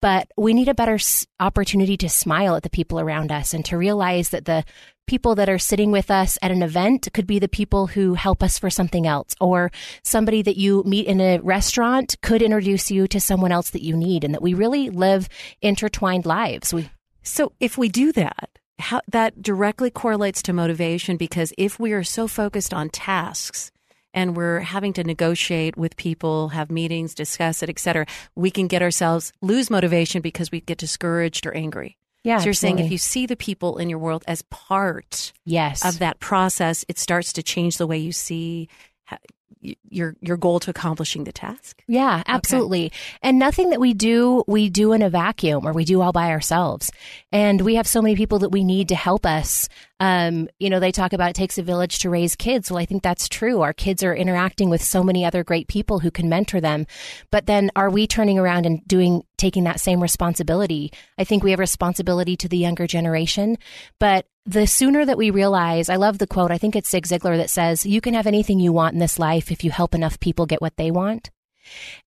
but 0.04 0.30
we 0.36 0.52
need 0.52 0.68
a 0.68 0.74
better 0.74 0.98
opportunity 1.40 1.96
to 1.96 2.10
smile 2.10 2.56
at 2.56 2.62
the 2.62 2.68
people 2.68 3.00
around 3.00 3.32
us 3.32 3.54
and 3.54 3.64
to 3.64 3.78
realize 3.78 4.28
that 4.28 4.44
the 4.44 4.62
people 5.06 5.34
that 5.34 5.48
are 5.48 5.58
sitting 5.58 5.90
with 5.90 6.10
us 6.10 6.36
at 6.42 6.50
an 6.50 6.62
event 6.62 7.08
could 7.14 7.26
be 7.26 7.38
the 7.38 7.48
people 7.48 7.86
who 7.86 8.12
help 8.12 8.42
us 8.42 8.58
for 8.58 8.68
something 8.68 9.06
else 9.06 9.34
or 9.40 9.72
somebody 10.02 10.42
that 10.42 10.58
you 10.58 10.82
meet 10.84 11.06
in 11.06 11.22
a 11.22 11.38
restaurant 11.38 12.16
could 12.20 12.42
introduce 12.42 12.90
you 12.90 13.08
to 13.08 13.18
someone 13.18 13.50
else 13.50 13.70
that 13.70 13.82
you 13.82 13.96
need 13.96 14.24
and 14.24 14.34
that 14.34 14.42
we 14.42 14.52
really 14.52 14.90
live 14.90 15.26
intertwined 15.62 16.26
lives. 16.26 16.74
We 16.74 16.90
So 17.22 17.52
if 17.58 17.78
we 17.78 17.88
do 17.88 18.12
that, 18.12 18.50
how, 18.78 19.00
that 19.08 19.40
directly 19.40 19.88
correlates 19.88 20.42
to 20.42 20.52
motivation 20.52 21.16
because 21.16 21.54
if 21.56 21.80
we 21.80 21.92
are 21.94 22.04
so 22.04 22.28
focused 22.28 22.74
on 22.74 22.90
tasks 22.90 23.70
and 24.14 24.34
we're 24.34 24.60
having 24.60 24.94
to 24.94 25.04
negotiate 25.04 25.76
with 25.76 25.96
people, 25.96 26.48
have 26.50 26.70
meetings, 26.70 27.14
discuss 27.14 27.62
it, 27.62 27.68
et 27.68 27.78
cetera, 27.78 28.06
we 28.34 28.50
can 28.50 28.66
get 28.68 28.80
ourselves 28.80 29.32
lose 29.42 29.68
motivation 29.68 30.22
because 30.22 30.50
we 30.50 30.60
get 30.60 30.78
discouraged 30.78 31.46
or 31.46 31.52
angry. 31.54 31.98
Yeah, 32.22 32.38
so 32.38 32.44
you're 32.44 32.50
absolutely. 32.52 32.78
saying 32.78 32.86
if 32.86 32.92
you 32.92 32.98
see 32.98 33.26
the 33.26 33.36
people 33.36 33.76
in 33.76 33.90
your 33.90 33.98
world 33.98 34.24
as 34.26 34.40
part 34.42 35.34
yes. 35.44 35.84
of 35.84 35.98
that 35.98 36.20
process, 36.20 36.82
it 36.88 36.98
starts 36.98 37.34
to 37.34 37.42
change 37.42 37.76
the 37.76 37.86
way 37.86 37.98
you 37.98 38.12
see 38.12 38.70
your 39.88 40.14
your 40.20 40.36
goal 40.36 40.60
to 40.60 40.70
accomplishing 40.70 41.24
the 41.24 41.32
task. 41.32 41.82
Yeah, 41.86 42.22
absolutely. 42.26 42.86
Okay. 42.86 42.96
And 43.22 43.38
nothing 43.38 43.70
that 43.70 43.80
we 43.80 43.94
do, 43.94 44.44
we 44.46 44.68
do 44.68 44.92
in 44.92 45.02
a 45.02 45.10
vacuum 45.10 45.66
or 45.66 45.72
we 45.72 45.84
do 45.84 46.02
all 46.02 46.12
by 46.12 46.30
ourselves. 46.30 46.92
And 47.32 47.60
we 47.62 47.76
have 47.76 47.86
so 47.86 48.02
many 48.02 48.16
people 48.16 48.40
that 48.40 48.50
we 48.50 48.64
need 48.64 48.88
to 48.88 48.94
help 48.94 49.24
us. 49.24 49.68
Um, 50.04 50.50
you 50.58 50.68
know, 50.68 50.80
they 50.80 50.92
talk 50.92 51.14
about 51.14 51.30
it 51.30 51.34
takes 51.34 51.56
a 51.56 51.62
village 51.62 52.00
to 52.00 52.10
raise 52.10 52.36
kids. 52.36 52.70
Well, 52.70 52.78
I 52.78 52.84
think 52.84 53.02
that's 53.02 53.26
true. 53.26 53.62
Our 53.62 53.72
kids 53.72 54.04
are 54.04 54.14
interacting 54.14 54.68
with 54.68 54.84
so 54.84 55.02
many 55.02 55.24
other 55.24 55.42
great 55.42 55.66
people 55.66 55.98
who 55.98 56.10
can 56.10 56.28
mentor 56.28 56.60
them. 56.60 56.86
But 57.30 57.46
then 57.46 57.70
are 57.74 57.88
we 57.88 58.06
turning 58.06 58.38
around 58.38 58.66
and 58.66 58.86
doing 58.86 59.22
taking 59.38 59.64
that 59.64 59.80
same 59.80 60.02
responsibility? 60.02 60.92
I 61.16 61.24
think 61.24 61.42
we 61.42 61.52
have 61.52 61.58
responsibility 61.58 62.36
to 62.36 62.48
the 62.50 62.58
younger 62.58 62.86
generation, 62.86 63.56
but 63.98 64.26
the 64.44 64.66
sooner 64.66 65.06
that 65.06 65.16
we 65.16 65.30
realize, 65.30 65.88
I 65.88 65.96
love 65.96 66.18
the 66.18 66.26
quote, 66.26 66.50
I 66.50 66.58
think 66.58 66.76
it's 66.76 66.90
Zig 66.90 67.06
Ziglar 67.06 67.38
that 67.38 67.48
says, 67.48 67.86
you 67.86 68.02
can 68.02 68.12
have 68.12 68.26
anything 68.26 68.60
you 68.60 68.74
want 68.74 68.92
in 68.92 69.00
this 69.00 69.18
life 69.18 69.50
if 69.50 69.64
you 69.64 69.70
help 69.70 69.94
enough 69.94 70.20
people 70.20 70.44
get 70.44 70.60
what 70.60 70.76
they 70.76 70.90
want. 70.90 71.30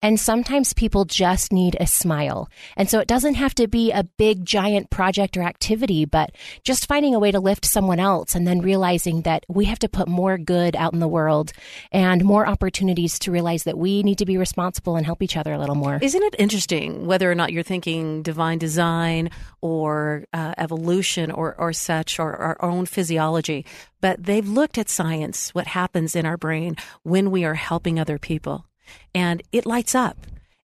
And 0.01 0.19
sometimes 0.19 0.73
people 0.73 1.05
just 1.05 1.51
need 1.51 1.75
a 1.79 1.87
smile. 1.87 2.49
And 2.75 2.89
so 2.89 2.99
it 2.99 3.07
doesn't 3.07 3.35
have 3.35 3.55
to 3.55 3.67
be 3.67 3.91
a 3.91 4.03
big, 4.03 4.45
giant 4.45 4.89
project 4.89 5.37
or 5.37 5.43
activity, 5.43 6.05
but 6.05 6.31
just 6.63 6.87
finding 6.87 7.15
a 7.15 7.19
way 7.19 7.31
to 7.31 7.39
lift 7.39 7.65
someone 7.65 7.99
else 7.99 8.35
and 8.35 8.47
then 8.47 8.61
realizing 8.61 9.21
that 9.21 9.45
we 9.47 9.65
have 9.65 9.79
to 9.79 9.89
put 9.89 10.07
more 10.07 10.37
good 10.37 10.75
out 10.75 10.93
in 10.93 10.99
the 10.99 11.07
world 11.07 11.51
and 11.91 12.23
more 12.23 12.47
opportunities 12.47 13.19
to 13.19 13.31
realize 13.31 13.63
that 13.63 13.77
we 13.77 14.03
need 14.03 14.17
to 14.19 14.25
be 14.25 14.37
responsible 14.37 14.95
and 14.95 15.05
help 15.05 15.21
each 15.23 15.37
other 15.37 15.53
a 15.53 15.59
little 15.59 15.75
more. 15.75 15.99
Isn't 16.01 16.23
it 16.23 16.35
interesting 16.37 17.05
whether 17.05 17.31
or 17.31 17.35
not 17.35 17.51
you're 17.51 17.63
thinking 17.63 18.21
divine 18.21 18.57
design 18.57 19.29
or 19.61 20.25
uh, 20.33 20.53
evolution 20.57 21.31
or, 21.31 21.55
or 21.57 21.73
such 21.73 22.19
or 22.19 22.35
our 22.35 22.57
own 22.61 22.85
physiology? 22.85 23.65
But 23.99 24.23
they've 24.23 24.47
looked 24.47 24.77
at 24.77 24.89
science, 24.89 25.55
what 25.55 25.67
happens 25.67 26.15
in 26.15 26.25
our 26.25 26.37
brain 26.37 26.75
when 27.03 27.31
we 27.31 27.45
are 27.45 27.55
helping 27.55 27.99
other 27.99 28.19
people 28.19 28.66
and 29.13 29.41
it 29.51 29.65
lights 29.65 29.95
up. 29.95 30.17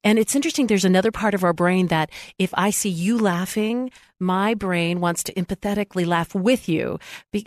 And 0.03 0.19
it's 0.19 0.35
interesting, 0.35 0.67
there's 0.67 0.83
another 0.83 1.11
part 1.11 1.33
of 1.33 1.43
our 1.43 1.53
brain 1.53 1.87
that 1.87 2.09
if 2.37 2.53
I 2.55 2.71
see 2.71 2.89
you 2.89 3.17
laughing, 3.17 3.89
my 4.19 4.53
brain 4.53 4.99
wants 4.99 5.23
to 5.23 5.33
empathetically 5.33 6.05
laugh 6.05 6.35
with 6.35 6.67
you. 6.67 6.99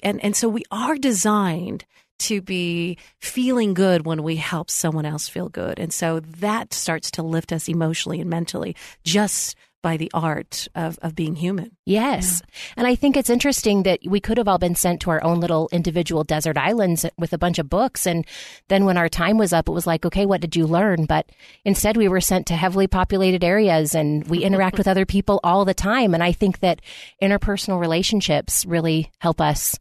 And, 0.03 0.25
and 0.25 0.35
so 0.35 0.49
we 0.49 0.65
are 0.71 0.97
designed 0.97 1.85
to 2.19 2.41
be 2.41 2.97
feeling 3.21 3.75
good 3.75 4.07
when 4.07 4.23
we 4.23 4.37
help 4.37 4.71
someone 4.71 5.05
else 5.05 5.29
feel 5.29 5.51
good. 5.51 5.79
And 5.79 5.93
so 5.93 6.21
that 6.21 6.73
starts 6.73 7.11
to 7.13 7.23
lift 7.23 7.53
us 7.53 7.69
emotionally 7.69 8.21
and 8.21 8.31
mentally 8.31 8.75
just 9.05 9.55
by 9.83 9.97
the 9.97 10.11
art 10.13 10.67
of, 10.75 10.99
of 11.03 11.15
being 11.15 11.37
human. 11.37 11.71
Yes. 11.85 12.43
Yeah. 12.43 12.75
And 12.79 12.87
I 12.87 12.95
think 12.95 13.17
it's 13.17 13.31
interesting 13.31 13.85
that 13.85 14.01
we 14.05 14.21
could 14.21 14.39
have 14.39 14.49
all 14.49 14.59
been 14.59 14.75
sent 14.75 15.01
to 15.03 15.11
our 15.11 15.23
own 15.23 15.39
little 15.41 15.69
individual 15.71 16.25
desert 16.25 16.57
islands 16.57 17.07
with 17.19 17.33
a 17.33 17.39
bunch 17.39 17.59
of 17.59 17.71
books. 17.71 18.07
And 18.07 18.27
then 18.69 18.85
when 18.85 18.97
our 18.97 19.09
time 19.09 19.39
was 19.39 19.53
up, 19.53 19.69
it 19.69 19.73
was 19.73 19.87
like, 19.87 20.05
okay, 20.05 20.27
what 20.27 20.41
did 20.41 20.57
you 20.57 20.67
learn? 20.67 21.05
But 21.05 21.31
instead, 21.65 21.97
we 21.97 22.09
were 22.09 22.21
sent 22.21 22.47
to 22.49 22.55
heavily 22.55 22.87
populated 22.87 23.45
areas 23.45 23.95
and 23.95 24.27
we 24.29 24.43
interact 24.43 24.79
with 24.79 24.89
other 24.89 25.07
people 25.07 25.41
all 25.45 25.65
the 25.65 25.75
time. 25.75 26.15
And 26.15 26.23
I 26.23 26.33
think 26.33 26.61
that 26.61 26.83
interpersonal 27.23 27.81
relationships 27.81 28.67
really 28.67 29.13
help 29.19 29.41
us 29.41 29.79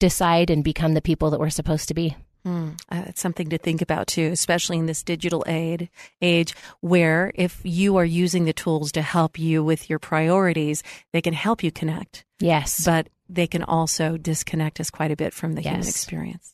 decide 0.00 0.50
and 0.50 0.62
become 0.62 0.92
the 0.92 1.00
people 1.00 1.30
that 1.30 1.40
we're 1.40 1.50
supposed 1.50 1.88
to 1.88 1.94
be. 1.94 2.16
Mm, 2.46 2.80
uh, 2.90 3.02
it's 3.06 3.20
something 3.20 3.48
to 3.48 3.58
think 3.58 3.82
about 3.82 4.06
too, 4.06 4.30
especially 4.32 4.78
in 4.78 4.86
this 4.86 5.02
digital 5.02 5.42
aid 5.48 5.90
age, 6.22 6.54
where 6.80 7.32
if 7.34 7.60
you 7.64 7.96
are 7.96 8.04
using 8.04 8.44
the 8.44 8.52
tools 8.52 8.92
to 8.92 9.02
help 9.02 9.36
you 9.36 9.64
with 9.64 9.90
your 9.90 9.98
priorities, 9.98 10.84
they 11.12 11.20
can 11.20 11.34
help 11.34 11.64
you 11.64 11.72
connect. 11.72 12.24
Yes, 12.38 12.84
but 12.84 13.08
they 13.28 13.48
can 13.48 13.64
also 13.64 14.16
disconnect 14.16 14.78
us 14.78 14.90
quite 14.90 15.10
a 15.10 15.16
bit 15.16 15.34
from 15.34 15.54
the 15.54 15.62
yes. 15.62 15.72
human 15.72 15.88
experience. 15.88 16.52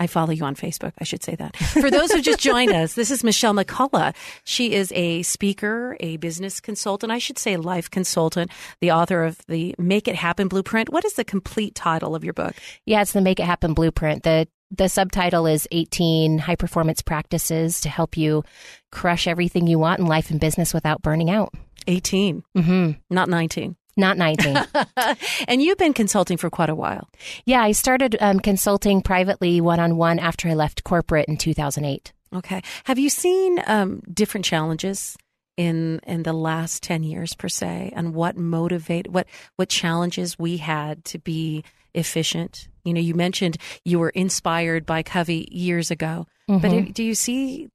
I 0.00 0.06
follow 0.06 0.30
you 0.30 0.44
on 0.44 0.56
Facebook. 0.56 0.92
I 0.98 1.04
should 1.04 1.22
say 1.22 1.36
that. 1.36 1.54
For 1.56 1.90
those 1.90 2.10
who 2.10 2.22
just 2.22 2.40
joined 2.40 2.72
us, 2.72 2.94
this 2.94 3.10
is 3.10 3.22
Michelle 3.22 3.54
McCullough. 3.54 4.16
She 4.44 4.72
is 4.72 4.90
a 4.96 5.22
speaker, 5.22 5.96
a 6.00 6.16
business 6.16 6.58
consultant, 6.58 7.12
I 7.12 7.18
should 7.18 7.38
say 7.38 7.58
life 7.58 7.90
consultant, 7.90 8.50
the 8.80 8.92
author 8.92 9.22
of 9.22 9.38
the 9.46 9.74
Make 9.78 10.08
It 10.08 10.14
Happen 10.14 10.48
Blueprint. 10.48 10.88
What 10.88 11.04
is 11.04 11.12
the 11.12 11.24
complete 11.24 11.74
title 11.74 12.14
of 12.14 12.24
your 12.24 12.32
book? 12.32 12.54
Yeah, 12.86 13.02
it's 13.02 13.12
the 13.12 13.20
Make 13.20 13.40
It 13.40 13.46
Happen 13.46 13.74
Blueprint. 13.74 14.22
The 14.22 14.48
the 14.70 14.88
subtitle 14.88 15.46
is 15.46 15.68
18 15.70 16.38
high 16.38 16.56
performance 16.56 17.02
practices 17.02 17.80
to 17.80 17.88
help 17.88 18.16
you 18.16 18.44
crush 18.90 19.26
everything 19.26 19.66
you 19.66 19.78
want 19.78 20.00
in 20.00 20.06
life 20.06 20.30
and 20.30 20.40
business 20.40 20.72
without 20.72 21.02
burning 21.02 21.30
out. 21.30 21.52
18. 21.86 22.42
Mm-hmm. 22.56 22.90
Not 23.08 23.28
19. 23.28 23.76
Not 23.96 24.16
19. 24.16 24.56
and 25.48 25.62
you've 25.62 25.78
been 25.78 25.92
consulting 25.92 26.36
for 26.36 26.50
quite 26.50 26.70
a 26.70 26.74
while. 26.74 27.08
Yeah, 27.44 27.62
I 27.62 27.72
started 27.72 28.16
um, 28.20 28.40
consulting 28.40 29.02
privately 29.02 29.60
one 29.60 29.80
on 29.80 29.96
one 29.96 30.18
after 30.18 30.48
I 30.48 30.54
left 30.54 30.84
corporate 30.84 31.28
in 31.28 31.36
2008. 31.36 32.12
Okay. 32.32 32.62
Have 32.84 32.98
you 32.98 33.10
seen 33.10 33.60
um, 33.66 34.00
different 34.12 34.44
challenges 34.44 35.16
in 35.56 36.00
in 36.06 36.22
the 36.22 36.32
last 36.32 36.82
10 36.82 37.02
years 37.02 37.34
per 37.34 37.48
se 37.48 37.92
and 37.94 38.14
what 38.14 38.36
motivate 38.36 39.10
what 39.10 39.26
what 39.56 39.68
challenges 39.68 40.38
we 40.38 40.56
had 40.56 41.04
to 41.04 41.18
be 41.18 41.64
efficient. 41.94 42.68
You 42.84 42.94
know, 42.94 43.00
you 43.00 43.14
mentioned 43.14 43.56
you 43.84 43.98
were 43.98 44.10
inspired 44.10 44.86
by 44.86 45.02
Covey 45.02 45.48
years 45.50 45.90
ago, 45.90 46.26
mm-hmm. 46.48 46.84
but 46.84 46.94
do 46.94 47.02
you 47.02 47.14
see 47.14 47.68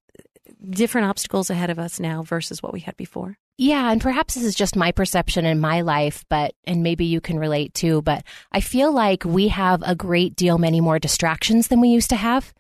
different 0.69 1.07
obstacles 1.07 1.50
ahead 1.50 1.69
of 1.69 1.79
us 1.79 2.00
now 2.00 2.24
versus 2.24 2.62
what 2.62 2.74
we 2.74 2.81
had 2.81 2.98
before? 2.98 3.38
Yeah, 3.57 3.89
and 3.89 4.01
perhaps 4.01 4.36
this 4.36 4.43
is 4.43 4.53
just 4.53 4.75
my 4.75 4.91
perception 4.91 5.45
in 5.45 5.62
my 5.62 5.79
life, 5.79 6.25
but 6.29 6.53
and 6.65 6.84
maybe 6.84 7.05
you 7.05 7.22
can 7.22 7.39
relate 7.39 7.74
too, 7.74 8.01
but 8.01 8.22
I 8.51 8.60
feel 8.60 8.91
like 8.91 9.24
we 9.24 9.48
have 9.48 9.81
a 9.86 9.95
great 9.95 10.36
deal 10.36 10.57
many 10.57 10.81
more 10.81 11.00
distractions 11.00 11.69
than 11.69 11.79
we 11.79 11.88
used 11.88 12.10
to 12.10 12.17
have 12.17 12.53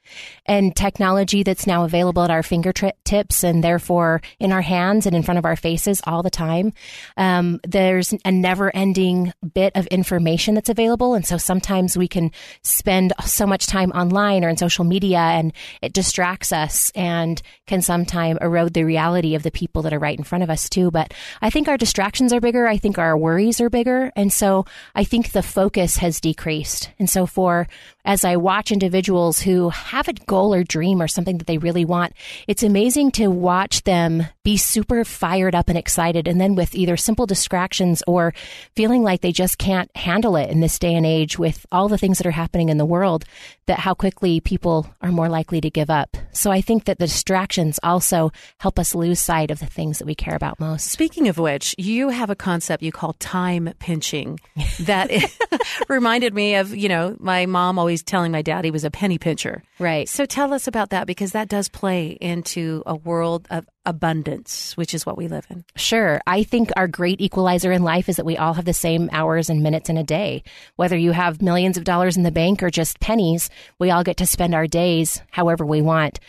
and 0.45 0.73
technology 0.73 1.43
that's 1.43 1.67
now 1.67 1.83
available 1.83 2.23
at 2.23 2.31
our 2.31 2.43
fingertips 2.43 3.43
and 3.43 3.61
therefore 3.61 4.21
in 4.39 4.53
our 4.53 4.61
hands 4.61 5.05
and 5.05 5.15
in 5.15 5.23
front 5.23 5.37
of 5.37 5.43
our 5.43 5.57
faces 5.57 6.01
all 6.05 6.23
the 6.23 6.29
time. 6.29 6.71
Um, 7.17 7.59
there's 7.67 8.13
a 8.23 8.31
never-ending 8.31 9.33
bit 9.53 9.73
of 9.75 9.87
information 9.87 10.55
that's 10.55 10.69
available, 10.69 11.13
and 11.13 11.25
so 11.25 11.37
sometimes 11.37 11.97
we 11.97 12.07
can 12.07 12.31
spend 12.63 13.11
so 13.25 13.45
much 13.45 13.67
time 13.67 13.91
online 13.91 14.45
or 14.45 14.49
in 14.49 14.55
social 14.55 14.85
media, 14.85 15.19
and 15.19 15.51
it 15.81 15.91
distracts 15.91 16.53
us 16.53 16.89
and 16.95 17.41
can 17.67 17.81
sometimes 17.81 17.94
erode 18.03 18.73
the 18.73 18.83
reality 18.83 19.35
of 19.35 19.43
the 19.43 19.51
people 19.51 19.81
that 19.83 19.93
are 19.93 19.99
right 19.99 20.17
in 20.17 20.23
front 20.23 20.43
of 20.43 20.49
us 20.49 20.69
too. 20.69 20.91
But 20.91 21.13
I 21.41 21.49
think 21.49 21.67
our 21.67 21.77
distractions 21.77 22.33
are 22.33 22.41
bigger. 22.41 22.67
I 22.67 22.77
think 22.77 22.97
our 22.97 23.17
worries 23.17 23.61
are 23.61 23.69
bigger. 23.69 24.11
And 24.15 24.31
so 24.33 24.65
I 24.93 25.03
think 25.03 25.31
the 25.31 25.43
focus 25.43 25.97
has 25.97 26.19
decreased. 26.19 26.89
And 26.99 27.09
so 27.09 27.25
for 27.25 27.67
as 28.05 28.23
I 28.23 28.35
watch 28.35 28.71
individuals 28.71 29.39
who 29.39 29.69
have 29.69 30.07
a 30.07 30.13
goal 30.13 30.53
or 30.53 30.63
dream 30.63 31.01
or 31.01 31.07
something 31.07 31.39
that 31.39 31.47
they 31.47 31.57
really 31.57 31.85
want, 31.85 32.13
it's 32.47 32.61
amazing 32.61 33.11
to 33.11 33.27
watch 33.27 33.83
them 33.83 34.27
be 34.43 34.57
super 34.57 35.03
fired 35.03 35.55
up 35.55 35.69
and 35.69 35.77
excited. 35.77 36.27
And 36.27 36.39
then 36.39 36.53
with 36.55 36.75
either 36.75 36.97
simple 36.97 37.25
distractions 37.25 38.03
or 38.05 38.33
feeling 38.75 39.01
like 39.01 39.21
they 39.21 39.31
just 39.31 39.57
can't 39.57 39.95
handle 39.97 40.35
it 40.35 40.51
in 40.51 40.59
this 40.59 40.77
day 40.77 40.93
and 40.93 41.05
age 41.05 41.39
with 41.39 41.65
all 41.71 41.87
the 41.87 41.97
things 41.97 42.19
that 42.19 42.27
are 42.27 42.31
happening 42.31 42.69
in 42.69 42.77
the 42.77 42.85
world, 42.85 43.25
that 43.65 43.79
how 43.79 43.95
quickly 43.95 44.39
people 44.39 44.87
are 45.01 45.11
more 45.11 45.29
likely 45.29 45.59
to 45.61 45.71
give 45.71 45.89
up. 45.89 46.15
So 46.31 46.51
I 46.51 46.61
think 46.61 46.85
that 46.85 46.99
the 46.99 47.07
distractions 47.07 47.79
also 47.85 48.31
help 48.59 48.79
us 48.79 48.95
lose 48.95 49.19
sight 49.19 49.51
of 49.51 49.59
the 49.59 49.65
things 49.65 49.99
that 49.99 50.05
we 50.05 50.15
care 50.15 50.35
about 50.35 50.59
most. 50.59 50.87
Speaking 50.91 51.27
of 51.27 51.37
which, 51.37 51.75
you 51.77 52.09
have 52.09 52.29
a 52.29 52.35
concept 52.35 52.83
you 52.83 52.91
call 52.91 53.13
time 53.13 53.73
pinching 53.79 54.39
that 54.81 55.11
reminded 55.89 56.33
me 56.33 56.55
of, 56.55 56.75
you 56.75 56.89
know, 56.89 57.15
my 57.19 57.45
mom 57.45 57.79
always 57.79 58.03
telling 58.03 58.31
my 58.31 58.41
dad 58.41 58.65
he 58.65 58.71
was 58.71 58.83
a 58.83 58.91
penny 58.91 59.17
pincher. 59.17 59.63
Right. 59.79 60.09
So 60.09 60.25
tell 60.25 60.53
us 60.53 60.67
about 60.67 60.89
that 60.89 61.07
because 61.07 61.31
that 61.33 61.49
does 61.49 61.69
play 61.69 62.17
into 62.19 62.83
a 62.85 62.95
world 62.95 63.47
of 63.49 63.65
abundance, 63.85 64.75
which 64.77 64.93
is 64.93 65.05
what 65.05 65.17
we 65.17 65.27
live 65.27 65.45
in. 65.49 65.63
Sure. 65.75 66.19
I 66.25 66.43
think 66.43 66.71
our 66.75 66.87
great 66.87 67.21
equalizer 67.21 67.71
in 67.71 67.83
life 67.83 68.09
is 68.09 68.15
that 68.15 68.25
we 68.25 68.37
all 68.37 68.53
have 68.53 68.65
the 68.65 68.73
same 68.73 69.09
hours 69.11 69.49
and 69.49 69.61
minutes 69.61 69.89
in 69.89 69.97
a 69.97 70.03
day. 70.03 70.43
Whether 70.75 70.97
you 70.97 71.11
have 71.11 71.41
millions 71.41 71.77
of 71.77 71.83
dollars 71.83 72.17
in 72.17 72.23
the 72.23 72.31
bank 72.31 72.63
or 72.63 72.69
just 72.69 72.99
pennies, 72.99 73.49
we 73.79 73.91
all 73.91 74.03
get 74.03 74.17
to 74.17 74.25
spend 74.25 74.55
our 74.55 74.67
days 74.67 75.21
however 75.31 75.65
we 75.65 75.81
want. 75.81 76.19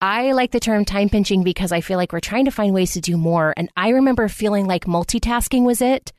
I 0.00 0.32
like 0.32 0.50
the 0.50 0.60
term 0.60 0.84
time 0.84 1.08
pinching 1.10 1.42
because 1.42 1.72
I 1.72 1.82
feel 1.82 1.98
like 1.98 2.12
we're 2.12 2.20
trying 2.20 2.46
to 2.46 2.50
find 2.50 2.72
ways 2.72 2.92
to 2.92 3.00
do 3.00 3.16
more. 3.16 3.52
And 3.56 3.70
I 3.76 3.90
remember 3.90 4.28
feeling 4.28 4.66
like 4.66 4.86
multitasking 4.86 5.64
was 5.64 5.82
it. 5.82 6.12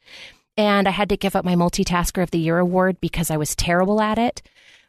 And 0.56 0.88
I 0.88 0.91
had 0.91 1.10
to 1.10 1.17
give 1.17 1.36
up 1.36 1.46
my 1.46 1.56
multitasker 1.56 2.22
of 2.22 2.32
the 2.32 2.39
year 2.39 2.60
award 2.60 3.02
because 3.02 3.32
I 3.32 3.38
was 3.38 3.56
terrible 3.56 4.02
at 4.02 4.17
it. 4.17 4.41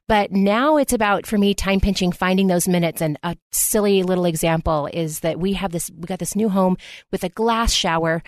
But 0.08 0.32
now 0.32 0.76
it's 0.76 0.92
about, 0.92 1.26
for 1.26 1.38
me, 1.38 1.54
time 1.54 1.80
pinching, 1.80 2.12
finding 2.12 2.48
those 2.48 2.68
minutes. 2.68 3.00
And 3.00 3.18
a 3.22 3.36
silly 3.52 4.02
little 4.02 4.26
example 4.26 4.88
is 4.92 5.20
that 5.20 5.38
we 5.38 5.54
have 5.54 5.72
this, 5.72 5.90
we 5.90 6.06
got 6.06 6.18
this 6.18 6.36
new 6.36 6.48
home 6.48 6.76
with 7.10 7.24
a 7.24 7.28
glass 7.30 7.72
shower 7.72 8.22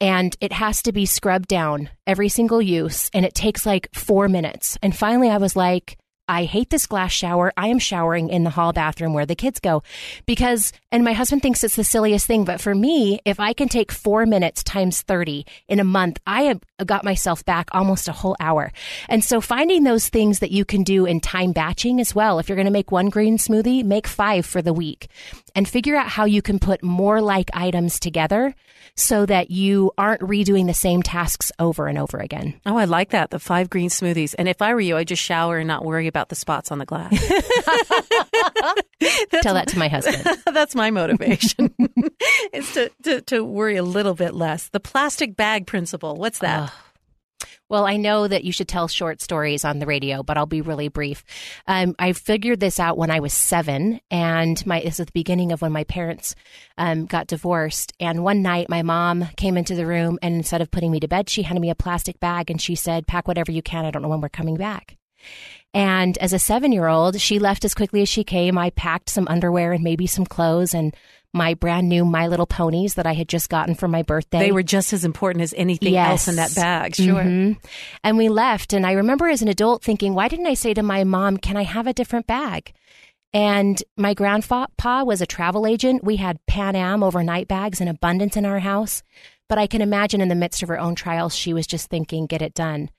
and 0.00 0.36
it 0.40 0.52
has 0.52 0.82
to 0.82 0.92
be 0.92 1.06
scrubbed 1.06 1.48
down 1.48 1.90
every 2.06 2.28
single 2.28 2.62
use. 2.62 3.10
And 3.12 3.24
it 3.24 3.34
takes 3.34 3.66
like 3.66 3.88
four 3.94 4.28
minutes. 4.28 4.78
And 4.82 4.96
finally 4.96 5.28
I 5.28 5.38
was 5.38 5.56
like, 5.56 5.98
I 6.28 6.44
hate 6.44 6.70
this 6.70 6.86
glass 6.86 7.12
shower. 7.12 7.52
I 7.56 7.68
am 7.68 7.78
showering 7.78 8.30
in 8.30 8.42
the 8.42 8.50
hall 8.50 8.72
bathroom 8.72 9.14
where 9.14 9.26
the 9.26 9.34
kids 9.34 9.60
go 9.60 9.82
because, 10.26 10.72
and 10.90 11.04
my 11.04 11.12
husband 11.12 11.42
thinks 11.42 11.62
it's 11.62 11.76
the 11.76 11.84
silliest 11.84 12.26
thing, 12.26 12.44
but 12.44 12.60
for 12.60 12.74
me, 12.74 13.20
if 13.24 13.38
I 13.38 13.52
can 13.52 13.68
take 13.68 13.92
four 13.92 14.26
minutes 14.26 14.64
times 14.64 15.02
30 15.02 15.46
in 15.68 15.78
a 15.78 15.84
month, 15.84 16.18
I 16.26 16.42
have 16.42 16.60
got 16.84 17.04
myself 17.04 17.44
back 17.44 17.68
almost 17.72 18.08
a 18.08 18.12
whole 18.12 18.36
hour. 18.40 18.72
And 19.08 19.22
so 19.22 19.40
finding 19.40 19.84
those 19.84 20.08
things 20.08 20.40
that 20.40 20.50
you 20.50 20.64
can 20.64 20.82
do 20.82 21.06
in 21.06 21.20
time 21.20 21.52
batching 21.52 22.00
as 22.00 22.14
well. 22.14 22.38
If 22.38 22.48
you're 22.48 22.56
going 22.56 22.66
to 22.66 22.72
make 22.72 22.90
one 22.90 23.08
green 23.08 23.38
smoothie, 23.38 23.84
make 23.84 24.08
five 24.08 24.44
for 24.44 24.62
the 24.62 24.72
week 24.72 25.08
and 25.56 25.66
figure 25.66 25.96
out 25.96 26.06
how 26.06 26.26
you 26.26 26.42
can 26.42 26.60
put 26.60 26.84
more 26.84 27.20
like 27.20 27.50
items 27.54 27.98
together 27.98 28.54
so 28.94 29.26
that 29.26 29.50
you 29.50 29.90
aren't 29.98 30.20
redoing 30.20 30.66
the 30.66 30.74
same 30.74 31.02
tasks 31.02 31.50
over 31.58 31.88
and 31.88 31.98
over 31.98 32.18
again. 32.18 32.60
Oh, 32.66 32.76
I 32.76 32.84
like 32.84 33.10
that. 33.10 33.30
The 33.30 33.38
five 33.38 33.68
green 33.68 33.88
smoothies. 33.88 34.34
And 34.38 34.48
if 34.48 34.62
I 34.62 34.74
were 34.74 34.80
you, 34.80 34.96
I'd 34.96 35.08
just 35.08 35.22
shower 35.22 35.58
and 35.58 35.66
not 35.66 35.84
worry 35.84 36.06
about 36.06 36.28
the 36.28 36.34
spots 36.34 36.70
on 36.70 36.78
the 36.78 36.84
glass. 36.84 37.10
Tell 39.42 39.54
that 39.54 39.68
to 39.68 39.78
my 39.78 39.88
husband. 39.88 40.38
That's 40.52 40.74
my 40.74 40.90
motivation 40.90 41.74
is 42.52 42.72
to, 42.74 42.90
to, 43.02 43.20
to, 43.22 43.44
worry 43.44 43.76
a 43.76 43.82
little 43.82 44.14
bit 44.14 44.34
less. 44.34 44.68
The 44.68 44.80
plastic 44.80 45.36
bag 45.36 45.66
principle. 45.66 46.16
What's 46.16 46.40
that? 46.40 46.70
Oh. 46.70 46.82
Well, 47.68 47.84
I 47.84 47.96
know 47.96 48.28
that 48.28 48.44
you 48.44 48.52
should 48.52 48.68
tell 48.68 48.86
short 48.86 49.20
stories 49.20 49.64
on 49.64 49.80
the 49.80 49.86
radio, 49.86 50.22
but 50.22 50.36
I'll 50.38 50.46
be 50.46 50.60
really 50.60 50.88
brief. 50.88 51.24
Um, 51.66 51.96
I 51.98 52.12
figured 52.12 52.60
this 52.60 52.78
out 52.78 52.96
when 52.96 53.10
I 53.10 53.18
was 53.18 53.32
seven, 53.32 54.00
and 54.08 54.64
my 54.64 54.80
this 54.80 55.00
is 55.00 55.06
the 55.06 55.12
beginning 55.12 55.50
of 55.50 55.62
when 55.62 55.72
my 55.72 55.82
parents 55.82 56.36
um, 56.78 57.06
got 57.06 57.26
divorced. 57.26 57.92
And 57.98 58.22
one 58.22 58.40
night, 58.40 58.68
my 58.68 58.82
mom 58.82 59.28
came 59.36 59.56
into 59.56 59.74
the 59.74 59.86
room, 59.86 60.16
and 60.22 60.36
instead 60.36 60.60
of 60.60 60.70
putting 60.70 60.92
me 60.92 61.00
to 61.00 61.08
bed, 61.08 61.28
she 61.28 61.42
handed 61.42 61.60
me 61.60 61.70
a 61.70 61.74
plastic 61.74 62.20
bag, 62.20 62.52
and 62.52 62.62
she 62.62 62.76
said, 62.76 63.08
"Pack 63.08 63.26
whatever 63.26 63.50
you 63.50 63.62
can. 63.62 63.84
I 63.84 63.90
don't 63.90 64.02
know 64.02 64.08
when 64.08 64.20
we're 64.20 64.28
coming 64.28 64.56
back." 64.56 64.96
And 65.74 66.16
as 66.18 66.32
a 66.32 66.38
seven 66.38 66.72
year 66.72 66.86
old, 66.86 67.20
she 67.20 67.38
left 67.38 67.64
as 67.64 67.74
quickly 67.74 68.00
as 68.00 68.08
she 68.08 68.24
came. 68.24 68.56
I 68.56 68.70
packed 68.70 69.10
some 69.10 69.28
underwear 69.28 69.72
and 69.72 69.84
maybe 69.84 70.06
some 70.06 70.24
clothes 70.24 70.72
and 70.72 70.96
my 71.32 71.54
brand 71.54 71.88
new 71.88 72.04
My 72.04 72.28
Little 72.28 72.46
Ponies 72.46 72.94
that 72.94 73.06
I 73.06 73.12
had 73.12 73.28
just 73.28 73.48
gotten 73.48 73.74
for 73.74 73.88
my 73.88 74.02
birthday. 74.02 74.38
They 74.38 74.52
were 74.52 74.62
just 74.62 74.92
as 74.92 75.04
important 75.04 75.42
as 75.42 75.54
anything 75.56 75.92
yes. 75.92 76.10
else 76.10 76.28
in 76.28 76.36
that 76.36 76.54
bag, 76.54 76.94
sure. 76.94 77.22
Mm-hmm. 77.22 77.52
And 78.02 78.16
we 78.16 78.28
left. 78.28 78.72
And 78.72 78.86
I 78.86 78.92
remember 78.92 79.28
as 79.28 79.42
an 79.42 79.48
adult 79.48 79.82
thinking, 79.82 80.14
why 80.14 80.28
didn't 80.28 80.46
I 80.46 80.54
say 80.54 80.74
to 80.74 80.82
my 80.82 81.04
mom, 81.04 81.36
can 81.36 81.56
I 81.56 81.64
have 81.64 81.86
a 81.86 81.92
different 81.92 82.26
bag? 82.26 82.72
And 83.32 83.82
my 83.96 84.14
grandpa 84.14 84.66
was 85.04 85.20
a 85.20 85.26
travel 85.26 85.66
agent. 85.66 86.04
We 86.04 86.16
had 86.16 86.44
Pan 86.46 86.74
Am 86.74 87.02
overnight 87.02 87.48
bags 87.48 87.80
in 87.80 87.88
abundance 87.88 88.36
in 88.36 88.46
our 88.46 88.60
house. 88.60 89.02
But 89.48 89.58
I 89.58 89.66
can 89.66 89.82
imagine 89.82 90.20
in 90.20 90.28
the 90.28 90.34
midst 90.34 90.62
of 90.62 90.68
her 90.68 90.78
own 90.78 90.94
trials, 90.94 91.34
she 91.34 91.52
was 91.52 91.66
just 91.66 91.88
thinking, 91.88 92.26
get 92.26 92.42
it 92.42 92.54
done. 92.54 92.90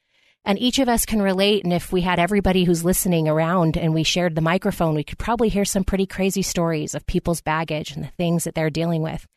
And 0.48 0.58
each 0.58 0.80
of 0.80 0.88
us 0.88 1.06
can 1.06 1.22
relate. 1.22 1.66
And 1.66 1.74
if 1.74 1.92
we 1.92 2.02
had 2.02 2.20
everybody 2.20 2.64
who's 2.64 2.86
listening 2.86 3.28
around 3.28 3.76
and 3.76 3.94
we 3.94 4.04
shared 4.04 4.34
the 4.34 4.42
microphone, 4.42 4.96
we 4.96 5.04
could 5.04 5.18
probably 5.18 5.50
hear 5.50 5.66
some 5.66 5.84
pretty 5.84 6.06
crazy 6.06 6.42
stories 6.42 6.96
of 6.96 7.06
people's 7.06 7.42
baggage 7.42 7.92
and 7.92 8.06
the 8.06 8.12
things 8.18 8.46
that 8.46 8.56
they're 8.56 8.70
dealing 8.70 9.02
with. 9.02 9.28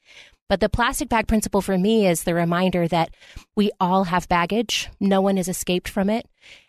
But 0.48 0.60
the 0.60 0.68
plastic 0.68 1.08
bag 1.08 1.26
principle 1.26 1.62
for 1.62 1.76
me 1.76 2.06
is 2.06 2.22
the 2.22 2.34
reminder 2.34 2.86
that 2.86 3.12
we 3.56 3.72
all 3.80 4.04
have 4.04 4.28
baggage. 4.28 4.88
No 5.00 5.20
one 5.20 5.36
has 5.36 5.48
escaped 5.48 5.88
from 5.88 6.08
it. 6.08 6.26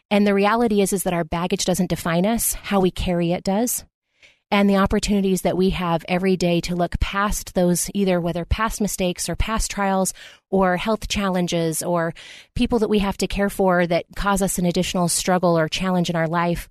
And 0.10 0.26
the 0.26 0.34
reality 0.34 0.82
is, 0.82 0.92
is 0.92 1.04
that 1.04 1.14
our 1.14 1.24
baggage 1.24 1.64
doesn't 1.64 1.92
define 1.92 2.26
us. 2.26 2.54
How 2.54 2.80
we 2.80 2.90
carry 2.90 3.34
it 3.34 3.44
does. 3.44 3.86
And 4.52 4.70
the 4.70 4.78
opportunities 4.78 5.44
that 5.44 5.56
we 5.56 5.70
have 5.70 6.04
every 6.10 6.36
day 6.36 6.60
to 6.62 6.76
look 6.76 7.00
past 7.00 7.56
those, 7.56 7.90
either 7.94 8.20
whether 8.20 8.44
past 8.44 8.82
mistakes 8.82 9.30
or 9.30 9.36
past 9.38 9.72
trials 9.72 10.14
or 10.50 10.76
health 10.76 11.08
challenges 11.08 11.82
or 11.82 12.14
people 12.54 12.78
that 12.80 12.90
we 12.90 13.00
have 13.00 13.18
to 13.18 13.28
care 13.28 13.50
for 13.50 13.88
that 13.88 14.06
cause 14.18 14.42
us 14.42 14.60
an 14.60 14.66
additional 14.66 15.08
struggle 15.08 15.58
or 15.58 15.70
challenge 15.70 16.10
in 16.10 16.18
our 16.18 16.28
life, 16.28 16.68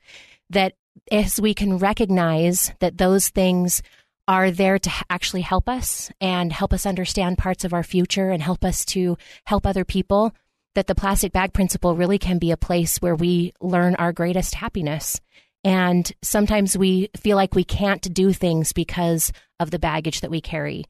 that 0.51 0.75
as 1.11 1.40
we 1.40 1.55
can 1.55 1.79
recognize 1.79 2.71
that 2.81 2.99
those 2.99 3.31
things 3.31 3.83
are 4.29 4.51
there 4.51 4.79
to 4.79 4.90
actually 5.09 5.40
help 5.40 5.69
us 5.69 6.11
and 6.21 6.53
help 6.53 6.75
us 6.75 6.85
understand 6.85 7.38
parts 7.38 7.64
of 7.64 7.73
our 7.73 7.83
future 7.83 8.31
and 8.31 8.43
help 8.43 8.62
us 8.62 8.85
to 8.85 9.16
help 9.47 9.66
other 9.66 9.85
people, 9.85 10.35
that 10.75 10.87
the 10.87 10.95
plastic 10.95 11.33
bag 11.33 11.53
principle 11.53 11.97
really 11.97 12.19
can 12.19 12.38
be 12.38 12.51
a 12.51 12.57
place 12.57 12.99
where 12.99 13.16
we 13.16 13.53
learn 13.61 13.95
our 13.97 14.12
greatest 14.12 14.55
happiness. 14.55 15.21
And 15.62 16.11
sometimes 16.23 16.77
we 16.77 17.11
feel 17.16 17.37
like 17.37 17.55
we 17.55 17.64
can't 17.64 18.12
do 18.14 18.33
things 18.33 18.73
because 18.73 19.33
of 19.59 19.70
the 19.70 19.79
baggage 19.79 20.23
that 20.23 20.31
we 20.31 20.40
carry. 20.40 20.85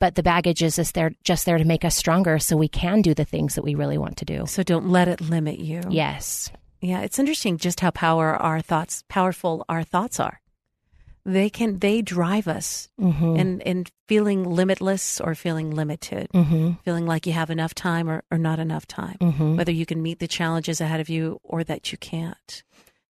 But 0.00 0.14
the 0.16 0.22
baggage 0.22 0.62
is 0.62 0.76
just 0.76 0.94
there, 0.94 1.12
just 1.22 1.46
there 1.46 1.58
to 1.58 1.64
make 1.64 1.84
us 1.84 1.94
stronger 1.94 2.38
so 2.38 2.56
we 2.56 2.68
can 2.68 3.02
do 3.02 3.14
the 3.14 3.24
things 3.24 3.54
that 3.54 3.64
we 3.64 3.74
really 3.74 3.98
want 3.98 4.16
to 4.18 4.24
do. 4.24 4.44
So 4.46 4.62
don't 4.62 4.88
let 4.88 5.08
it 5.08 5.20
limit 5.20 5.58
you. 5.58 5.82
Yes. 5.88 6.50
Yeah, 6.80 7.00
it's 7.00 7.18
interesting 7.18 7.56
just 7.56 7.80
how 7.80 7.90
power 7.90 8.34
our 8.34 8.60
thoughts, 8.60 9.04
powerful 9.08 9.64
our 9.68 9.84
thoughts 9.84 10.20
are. 10.20 10.40
They 11.26 11.48
can 11.48 11.78
they 11.78 12.02
drive 12.02 12.46
us 12.46 12.90
mm-hmm. 13.00 13.36
and 13.36 13.62
and 13.62 13.90
feeling 14.06 14.44
limitless 14.44 15.22
or 15.22 15.34
feeling 15.34 15.70
limited, 15.70 16.28
mm-hmm. 16.34 16.72
feeling 16.84 17.06
like 17.06 17.26
you 17.26 17.32
have 17.32 17.48
enough 17.48 17.74
time 17.74 18.10
or, 18.10 18.22
or 18.30 18.36
not 18.36 18.58
enough 18.58 18.86
time, 18.86 19.16
mm-hmm. 19.18 19.56
whether 19.56 19.72
you 19.72 19.86
can 19.86 20.02
meet 20.02 20.18
the 20.18 20.28
challenges 20.28 20.82
ahead 20.82 21.00
of 21.00 21.08
you 21.08 21.40
or 21.42 21.64
that 21.64 21.90
you 21.90 21.96
can't. 21.96 22.62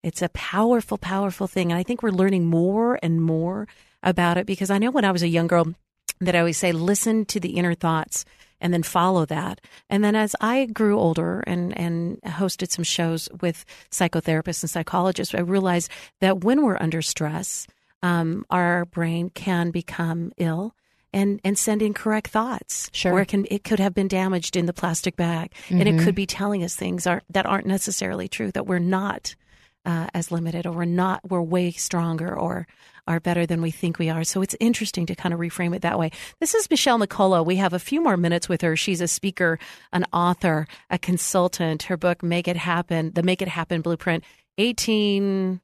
It's 0.03 0.21
a 0.21 0.29
powerful, 0.29 0.97
powerful 0.97 1.47
thing, 1.47 1.71
and 1.71 1.79
I 1.79 1.83
think 1.83 2.03
we're 2.03 2.11
learning 2.11 2.45
more 2.45 2.99
and 3.01 3.21
more 3.21 3.67
about 4.03 4.37
it 4.37 4.45
because 4.45 4.69
I 4.69 4.77
know 4.77 4.91
when 4.91 5.05
I 5.05 5.11
was 5.11 5.23
a 5.23 5.27
young 5.27 5.47
girl 5.47 5.73
that 6.19 6.35
I 6.35 6.39
always 6.39 6.57
say, 6.57 6.71
listen 6.71 7.25
to 7.25 7.39
the 7.39 7.51
inner 7.51 7.73
thoughts 7.73 8.25
and 8.59 8.73
then 8.73 8.83
follow 8.83 9.25
that. 9.25 9.59
And 9.89 10.03
then 10.03 10.15
as 10.15 10.35
I 10.39 10.65
grew 10.65 10.99
older 10.99 11.41
and, 11.41 11.77
and 11.77 12.21
hosted 12.21 12.71
some 12.71 12.83
shows 12.83 13.27
with 13.41 13.65
psychotherapists 13.91 14.63
and 14.63 14.69
psychologists, 14.69 15.35
I 15.35 15.39
realized 15.39 15.91
that 16.21 16.43
when 16.43 16.63
we're 16.63 16.77
under 16.79 17.01
stress, 17.01 17.67
um, 18.01 18.45
our 18.49 18.85
brain 18.85 19.29
can 19.29 19.71
become 19.71 20.31
ill 20.37 20.75
and 21.13 21.39
and 21.43 21.57
send 21.57 21.81
incorrect 21.81 22.29
thoughts. 22.29 22.89
Sure. 22.91 23.13
Or 23.13 23.21
it 23.21 23.27
can 23.27 23.45
it 23.51 23.63
could 23.63 23.79
have 23.79 23.93
been 23.93 24.07
damaged 24.07 24.55
in 24.55 24.65
the 24.65 24.73
plastic 24.73 25.15
bag, 25.15 25.53
mm-hmm. 25.65 25.79
and 25.79 25.87
it 25.87 25.95
mm-hmm. 25.95 26.05
could 26.05 26.15
be 26.15 26.25
telling 26.25 26.63
us 26.63 26.75
things 26.75 27.05
are, 27.05 27.21
that 27.29 27.45
aren't 27.45 27.67
necessarily 27.67 28.27
true. 28.27 28.51
That 28.51 28.65
we're 28.65 28.79
not 28.79 29.35
uh, 29.85 30.07
as 30.13 30.31
limited, 30.31 30.65
or 30.65 30.71
we're 30.71 30.85
not 30.85 31.21
we're 31.29 31.41
way 31.41 31.71
stronger, 31.71 32.37
or 32.37 32.67
are 33.07 33.19
better 33.19 33.45
than 33.45 33.61
we 33.61 33.71
think 33.71 33.99
we 33.99 34.09
are. 34.09 34.23
So 34.23 34.41
it's 34.41 34.55
interesting 34.59 35.05
to 35.07 35.15
kind 35.15 35.33
of 35.33 35.39
reframe 35.39 35.75
it 35.75 35.81
that 35.81 35.99
way. 35.99 36.11
This 36.39 36.53
is 36.53 36.69
Michelle 36.69 36.99
McCullough. 36.99 37.45
We 37.45 37.57
have 37.57 37.73
a 37.73 37.79
few 37.79 38.01
more 38.01 38.17
minutes 38.17 38.47
with 38.47 38.61
her. 38.61 38.75
She's 38.75 39.01
a 39.01 39.07
speaker, 39.07 39.59
an 39.91 40.05
author, 40.13 40.67
a 40.89 40.97
consultant. 40.97 41.83
Her 41.83 41.97
book, 41.97 42.23
Make 42.23 42.47
It 42.47 42.57
Happen, 42.57 43.11
the 43.13 43.23
Make 43.23 43.41
It 43.41 43.49
Happen 43.49 43.81
Blueprint, 43.81 44.23
18 44.57 45.59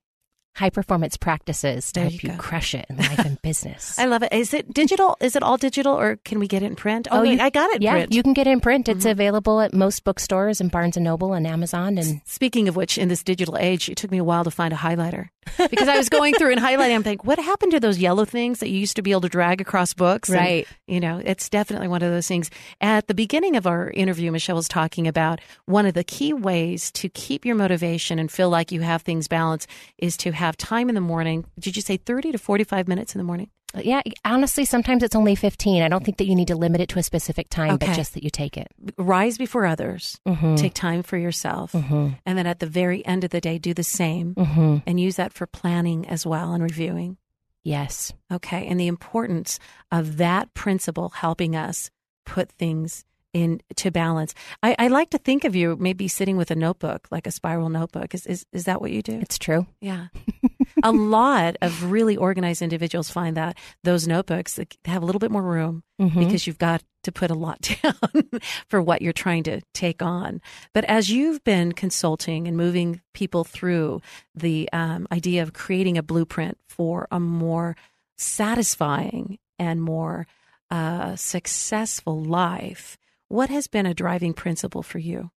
high 0.56 0.70
performance 0.70 1.18
practices 1.18 1.92
to 1.92 2.00
there 2.00 2.10
help 2.10 2.24
you, 2.24 2.32
you 2.32 2.38
crush 2.38 2.76
it 2.76 2.86
in 2.90 2.98
life 2.98 3.20
and 3.20 3.42
business. 3.42 3.98
I 3.98 4.06
love 4.06 4.24
it. 4.24 4.34
Is 4.34 4.54
it 4.54 4.74
digital? 4.74 5.18
Is 5.22 5.36
it 5.36 5.44
all 5.44 5.58
digital 5.58 5.94
or 5.94 6.18
can 6.18 6.40
we 6.40 6.48
get 6.48 6.64
it 6.64 6.68
in 6.68 6.76
print? 6.76 7.08
Oh, 7.12 7.20
oh 7.20 7.24
you, 7.24 7.40
I 7.40 7.50
got 7.50 7.70
it 7.72 7.82
yeah, 7.82 7.94
print. 7.94 8.14
you 8.14 8.24
can 8.24 8.34
get 8.34 8.48
it 8.48 8.52
in 8.52 8.60
print. 8.60 8.90
It's 8.90 9.02
mm-hmm. 9.02 9.12
available 9.12 9.62
at 9.62 9.74
most 9.74 10.04
bookstores 10.04 10.60
and 10.60 10.72
Barnes 10.72 10.98
and 10.98 11.04
Noble 11.04 11.34
and 11.34 11.48
Amazon. 11.48 11.98
And 11.98 12.22
speaking 12.26 12.68
of 12.68 12.76
which, 12.76 12.98
in 12.98 13.08
this 13.08 13.24
digital 13.24 13.58
age, 13.58 13.90
it 13.90 13.98
took 13.98 14.12
me 14.12 14.18
a 14.18 14.24
while 14.24 14.44
to 14.44 14.52
find 14.52 14.74
a 14.74 14.78
highlighter 14.78 15.30
because 15.58 15.88
I 15.88 15.97
was 15.97 16.10
going 16.10 16.34
through 16.36 16.52
and 16.52 16.62
highlighting. 16.62 16.95
I'm 16.95 17.04
thinking, 17.04 17.25
what 17.25 17.39
happened 17.39 17.71
to 17.71 17.80
those 17.80 17.97
yellow 17.97 18.25
things 18.25 18.60
that 18.60 18.69
you 18.69 18.78
used 18.78 18.95
to 18.95 19.02
be 19.02 19.12
able 19.12 19.21
to 19.21 19.30
drag 19.30 19.62
across 19.62 19.93
books? 19.93 20.30
Right. 20.30 20.67
And, 20.88 20.93
you 20.95 20.99
know, 20.99 21.21
it's 21.23 21.49
definitely 21.49 21.88
one 21.88 22.02
of 22.02 22.12
those 22.12 22.28
things. 22.28 22.49
At 22.82 23.08
the 23.08 23.13
beginning 23.13 23.56
of 23.56 23.67
our 23.67 23.89
interview, 23.91 24.32
Michelle 24.32 24.56
was 24.56 24.67
talking 24.67 25.08
about 25.08 25.41
one 25.65 25.86
of 25.86 25.93
the 25.93 26.04
key 26.04 26.34
ways 26.34 26.91
to 26.93 27.10
keep 27.10 27.45
your 27.45 27.56
motivation 27.56 28.19
and 28.19 28.32
feel 28.32 28.49
like 28.49 28.71
you 28.71 28.82
have 28.82 29.02
things 29.02 29.28
balanced 29.28 29.69
is 29.97 30.17
to 30.17 30.32
have 30.32 30.58
time 30.58 30.89
in 30.89 30.95
the 30.95 31.02
morning. 31.02 31.45
Did 31.60 31.75
you 31.75 31.82
say 31.82 31.97
30 31.97 32.34
to 32.34 32.38
45 32.38 32.88
minutes 32.88 33.15
in 33.15 33.19
the 33.19 33.25
morning? 33.25 33.49
Yeah, 33.78 34.02
honestly, 34.26 34.66
sometimes 34.66 35.04
it's 35.04 35.16
only 35.16 35.36
15. 35.36 35.84
I 35.84 35.88
don't 35.88 36.04
think 36.04 36.18
that 36.18 36.26
you 36.26 36.36
need 36.36 36.48
to 36.48 36.56
limit 36.56 36.82
it 36.82 36.90
to 36.90 37.00
a 37.00 37.04
specific 37.04 37.50
time, 37.50 37.76
okay. 37.76 37.88
but 37.88 37.96
just 37.96 38.14
that 38.16 38.24
you 38.24 38.30
take 38.30 38.58
it. 38.58 38.68
Rise 38.98 39.38
before 39.38 39.66
others, 39.66 40.20
mm-hmm. 40.28 40.56
take 40.56 40.74
time 40.74 41.04
for 41.04 41.18
yourself, 41.18 41.74
mm-hmm. 41.74 42.10
and 42.26 42.38
then 42.38 42.48
at 42.48 42.60
the 42.60 42.66
very 42.66 43.06
end 43.06 43.24
of 43.24 43.30
the 43.30 43.42
day, 43.42 43.58
do 43.60 43.74
the 43.74 43.84
same 43.84 44.34
mm-hmm. 44.34 44.78
and 44.88 45.00
use 45.00 45.18
that 45.18 45.34
for 45.34 45.46
planning 45.46 46.08
as 46.08 46.26
well 46.26 46.54
and 46.54 46.64
reviewing. 46.64 47.18
Yes. 47.64 48.14
Okay. 48.32 48.66
And 48.68 48.80
the 48.80 48.88
importance 48.88 49.60
of 49.92 50.18
that 50.18 50.54
principle 50.54 51.10
helping 51.10 51.56
us 51.56 51.92
put 52.26 52.52
things 52.52 53.06
in 53.34 53.62
to 53.76 53.92
balance. 53.92 54.34
I, 54.64 54.76
I, 54.80 54.88
like 54.88 55.12
to 55.12 55.20
think 55.20 55.44
of 55.44 55.56
you 55.56 55.78
maybe 55.80 56.08
sitting 56.08 56.36
with 56.36 56.50
a 56.50 56.56
notebook, 56.56 57.08
like 57.12 57.28
a 57.28 57.32
spiral 57.32 57.70
notebook. 57.70 58.16
Is 58.16 58.26
is, 58.26 58.46
is 58.52 58.64
that 58.64 58.82
what 58.82 58.92
you 58.92 59.04
do? 59.04 59.20
It's 59.20 59.38
true. 59.38 59.68
Yeah. 59.82 60.08
a 60.84 60.92
lot 60.92 61.58
of 61.62 61.92
really 61.92 62.18
organized 62.18 62.62
individuals 62.62 63.10
find 63.10 63.38
that 63.38 63.58
those 63.84 64.08
notebooks 64.08 64.60
have 64.86 65.02
a 65.02 65.06
little 65.06 65.20
bit 65.20 65.32
more 65.32 65.42
room 65.42 65.84
mm-hmm. 66.00 66.20
because 66.20 66.48
you've 66.48 66.58
got 66.58 66.84
to 67.04 67.12
put 67.12 67.32
a 67.32 67.36
lot 67.36 67.62
down 67.84 68.42
for 68.68 68.82
what 68.82 69.02
you're 69.02 69.13
trying 69.13 69.44
to 69.44 69.62
take 69.74 70.02
on. 70.02 70.42
But 70.74 70.86
as 70.86 71.10
you've 71.10 71.44
been 71.44 71.72
consulting 71.72 72.48
and 72.48 72.58
moving 72.58 73.02
people 73.13 73.44
through 73.44 74.02
the 74.36 74.70
um, 74.74 75.08
idea 75.12 75.44
of 75.44 75.54
creating 75.54 75.98
a 75.98 76.04
blueprint 76.04 76.58
for 76.68 77.08
a 77.12 77.20
more 77.20 77.76
satisfying 78.18 79.39
and 79.58 79.82
more 79.82 80.28
uh, 80.72 81.15
successful 81.15 82.22
life, 82.22 82.98
what 83.28 83.50
has 83.50 83.68
been 83.68 83.86
a 83.86 83.94
driving 83.94 84.34
principle 84.34 84.84
for 84.84 85.00
you? 85.00 85.32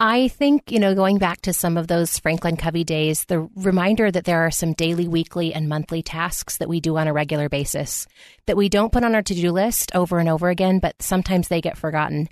I 0.00 0.28
think, 0.28 0.70
you 0.70 0.78
know, 0.78 0.94
going 0.94 1.18
back 1.18 1.40
to 1.42 1.52
some 1.52 1.76
of 1.76 1.88
those 1.88 2.20
Franklin 2.20 2.56
Covey 2.56 2.84
days, 2.84 3.24
the 3.24 3.48
reminder 3.56 4.12
that 4.12 4.24
there 4.26 4.46
are 4.46 4.50
some 4.50 4.72
daily, 4.74 5.08
weekly, 5.08 5.52
and 5.52 5.68
monthly 5.68 6.02
tasks 6.02 6.58
that 6.58 6.68
we 6.68 6.78
do 6.78 6.96
on 6.96 7.08
a 7.08 7.12
regular 7.12 7.48
basis 7.48 8.06
that 8.46 8.56
we 8.56 8.68
don't 8.68 8.92
put 8.92 9.02
on 9.02 9.16
our 9.16 9.22
to 9.22 9.34
do 9.34 9.50
list 9.50 9.90
over 9.96 10.20
and 10.20 10.28
over 10.28 10.50
again, 10.50 10.78
but 10.78 11.02
sometimes 11.02 11.48
they 11.48 11.60
get 11.60 11.76
forgotten. 11.76 12.28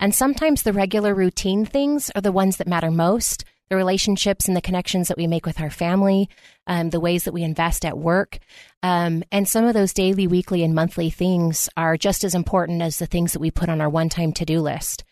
And 0.00 0.14
sometimes 0.14 0.62
the 0.62 0.72
regular 0.72 1.14
routine 1.14 1.66
things 1.66 2.10
are 2.14 2.22
the 2.22 2.32
ones 2.32 2.56
that 2.56 2.66
matter 2.66 2.90
most 2.90 3.44
the 3.72 3.76
relationships 3.76 4.48
and 4.48 4.54
the 4.54 4.60
connections 4.60 5.08
that 5.08 5.16
we 5.16 5.26
make 5.26 5.46
with 5.46 5.58
our 5.58 5.70
family, 5.70 6.28
um, 6.66 6.90
the 6.90 7.00
ways 7.00 7.24
that 7.24 7.32
we 7.32 7.42
invest 7.42 7.86
at 7.86 7.96
work. 7.96 8.38
Um, 8.82 9.24
and 9.32 9.48
some 9.48 9.64
of 9.64 9.72
those 9.72 9.94
daily, 9.94 10.26
weekly, 10.26 10.62
and 10.62 10.74
monthly 10.74 11.08
things 11.08 11.70
are 11.74 11.96
just 11.96 12.22
as 12.22 12.34
important 12.34 12.82
as 12.82 12.98
the 12.98 13.06
things 13.06 13.32
that 13.32 13.40
we 13.40 13.50
put 13.50 13.70
on 13.70 13.80
our 13.80 13.88
one 13.88 14.10
time 14.10 14.32
to 14.34 14.44
do 14.44 14.60
list. 14.60 15.04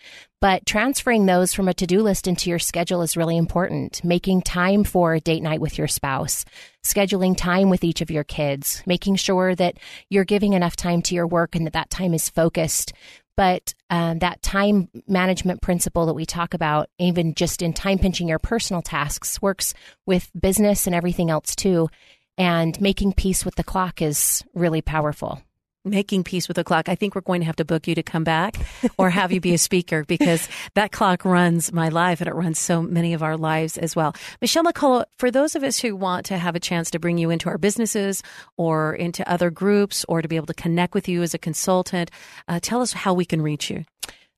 But 0.42 0.66
transferring 0.66 1.24
those 1.24 1.54
from 1.54 1.68
a 1.68 1.74
to 1.74 1.86
do 1.86 2.02
list 2.02 2.26
into 2.26 2.50
your 2.50 2.58
schedule 2.58 3.00
is 3.00 3.16
really 3.16 3.38
important. 3.38 4.04
Making 4.04 4.42
time 4.42 4.84
for 4.84 5.14
a 5.14 5.20
date 5.20 5.42
night 5.42 5.60
with 5.60 5.78
your 5.78 5.88
spouse, 5.88 6.44
scheduling 6.82 7.36
time 7.36 7.70
with 7.70 7.82
each 7.82 8.00
of 8.00 8.10
your 8.10 8.24
kids, 8.24 8.82
making 8.84 9.16
sure 9.16 9.54
that 9.54 9.78
you're 10.10 10.24
giving 10.24 10.52
enough 10.52 10.76
time 10.76 11.00
to 11.02 11.14
your 11.14 11.26
work 11.26 11.54
and 11.54 11.64
that 11.66 11.74
that 11.74 11.90
time 11.90 12.12
is 12.12 12.28
focused 12.28 12.92
but 13.40 13.72
um, 13.88 14.18
that 14.18 14.42
time 14.42 14.90
management 15.08 15.62
principle 15.62 16.04
that 16.04 16.12
we 16.12 16.26
talk 16.26 16.52
about, 16.52 16.90
even 16.98 17.32
just 17.32 17.62
in 17.62 17.72
time 17.72 17.98
pinching 17.98 18.28
your 18.28 18.38
personal 18.38 18.82
tasks, 18.82 19.40
works 19.40 19.72
with 20.04 20.30
business 20.38 20.86
and 20.86 20.94
everything 20.94 21.30
else 21.30 21.56
too. 21.56 21.88
And 22.36 22.78
making 22.82 23.14
peace 23.14 23.42
with 23.42 23.54
the 23.54 23.64
clock 23.64 24.02
is 24.02 24.44
really 24.52 24.82
powerful 24.82 25.40
making 25.84 26.24
peace 26.24 26.48
with 26.48 26.56
the 26.56 26.64
clock. 26.64 26.88
I 26.88 26.94
think 26.94 27.14
we're 27.14 27.22
going 27.22 27.40
to 27.40 27.46
have 27.46 27.56
to 27.56 27.64
book 27.64 27.88
you 27.88 27.94
to 27.94 28.02
come 28.02 28.24
back 28.24 28.56
or 28.98 29.10
have 29.10 29.32
you 29.32 29.40
be 29.40 29.54
a 29.54 29.58
speaker 29.58 30.04
because 30.08 30.48
that 30.74 30.92
clock 30.92 31.24
runs 31.24 31.72
my 31.72 31.88
life 31.88 32.20
and 32.20 32.28
it 32.28 32.34
runs 32.34 32.58
so 32.58 32.82
many 32.82 33.14
of 33.14 33.22
our 33.22 33.36
lives 33.36 33.78
as 33.78 33.96
well. 33.96 34.14
Michelle 34.40 34.64
McCullough, 34.64 35.04
for 35.18 35.30
those 35.30 35.54
of 35.54 35.62
us 35.62 35.78
who 35.78 35.96
want 35.96 36.26
to 36.26 36.38
have 36.38 36.54
a 36.54 36.60
chance 36.60 36.90
to 36.90 36.98
bring 36.98 37.18
you 37.18 37.30
into 37.30 37.48
our 37.48 37.58
businesses 37.58 38.22
or 38.56 38.94
into 38.94 39.28
other 39.30 39.50
groups 39.50 40.04
or 40.08 40.22
to 40.22 40.28
be 40.28 40.36
able 40.36 40.46
to 40.46 40.54
connect 40.54 40.94
with 40.94 41.08
you 41.08 41.22
as 41.22 41.34
a 41.34 41.38
consultant, 41.38 42.10
uh, 42.48 42.60
tell 42.60 42.82
us 42.82 42.92
how 42.92 43.14
we 43.14 43.24
can 43.24 43.42
reach 43.42 43.70
you. 43.70 43.84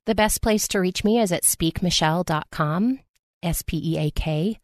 The 0.05 0.15
best 0.15 0.41
place 0.41 0.67
to 0.69 0.79
reach 0.79 1.03
me 1.03 1.19
is 1.19 1.31
at 1.31 1.43
speakmichelle.com, 1.43 2.99
S 3.41 3.61
P 3.61 3.93
E 3.93 3.97
A 3.97 4.11
K 4.11 4.59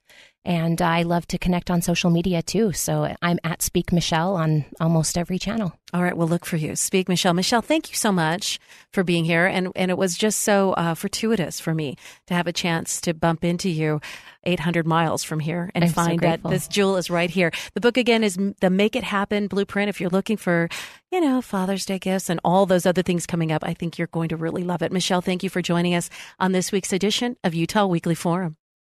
And 0.46 0.82
I 0.82 1.04
love 1.04 1.28
to 1.28 1.38
connect 1.38 1.70
on 1.70 1.82
social 1.82 2.10
media 2.10 2.42
too. 2.42 2.72
So 2.72 3.14
I'm 3.22 3.40
at 3.44 3.62
Speak 3.62 3.92
Michelle 3.92 4.36
on 4.36 4.66
almost 4.80 5.18
every 5.18 5.38
channel. 5.38 5.74
All 5.94 6.02
right, 6.02 6.16
we'll 6.16 6.28
look 6.28 6.46
for 6.46 6.56
you. 6.56 6.76
Speak 6.76 7.10
Michelle. 7.10 7.34
Michelle, 7.34 7.62
thank 7.62 7.90
you 7.90 7.96
so 7.96 8.12
much 8.12 8.60
for 8.94 9.04
being 9.04 9.26
here. 9.26 9.46
And, 9.46 9.72
and 9.76 9.92
it 9.92 9.98
was 9.98 10.18
just 10.18 10.40
so 10.42 10.74
uh, 10.74 10.94
fortuitous 10.94 11.60
for 11.60 11.74
me 11.76 11.98
to 12.28 12.34
have 12.34 12.48
a 12.48 12.54
chance 12.54 13.02
to 13.02 13.14
bump 13.14 13.44
into 13.44 13.70
you 13.70 14.00
800 14.46 14.88
miles 14.88 15.24
from 15.24 15.42
here 15.42 15.70
and 15.76 15.84
I'm 15.84 15.92
find 15.92 16.22
so 16.22 16.28
that 16.28 16.44
this 16.44 16.68
jewel 16.68 16.96
is 16.96 17.10
right 17.10 17.30
here. 17.30 17.52
The 17.74 17.82
book 17.82 17.98
again 17.98 18.24
is 18.24 18.38
The 18.62 18.70
Make 18.70 18.96
It 18.96 19.04
Happen 19.04 19.48
Blueprint. 19.48 19.90
If 19.90 20.00
you're 20.00 20.10
looking 20.10 20.38
for, 20.38 20.70
you 21.12 21.20
know, 21.20 21.42
Father's 21.42 21.86
Day 21.86 22.00
gifts 22.00 22.30
and 22.30 22.40
all 22.46 22.66
those 22.66 22.86
other 22.86 23.04
things 23.04 23.26
coming 23.26 23.52
up, 23.52 23.64
I 23.64 23.74
think 23.74 23.98
you're 23.98 24.08
going 24.08 24.30
to 24.30 24.38
really 24.38 24.64
love 24.64 24.82
it. 24.82 24.92
Michelle, 24.94 25.22
thank 25.22 25.44
you 25.44 25.50
for 25.50 25.62
joining 25.62 25.96
us 25.96 26.10
on 26.40 26.54
this 26.54 26.72
week's 26.72 26.94
edition 26.94 27.36
of 27.44 27.54
Utah 27.54 27.86
Weekly 27.86 28.16
Forum. 28.16 28.56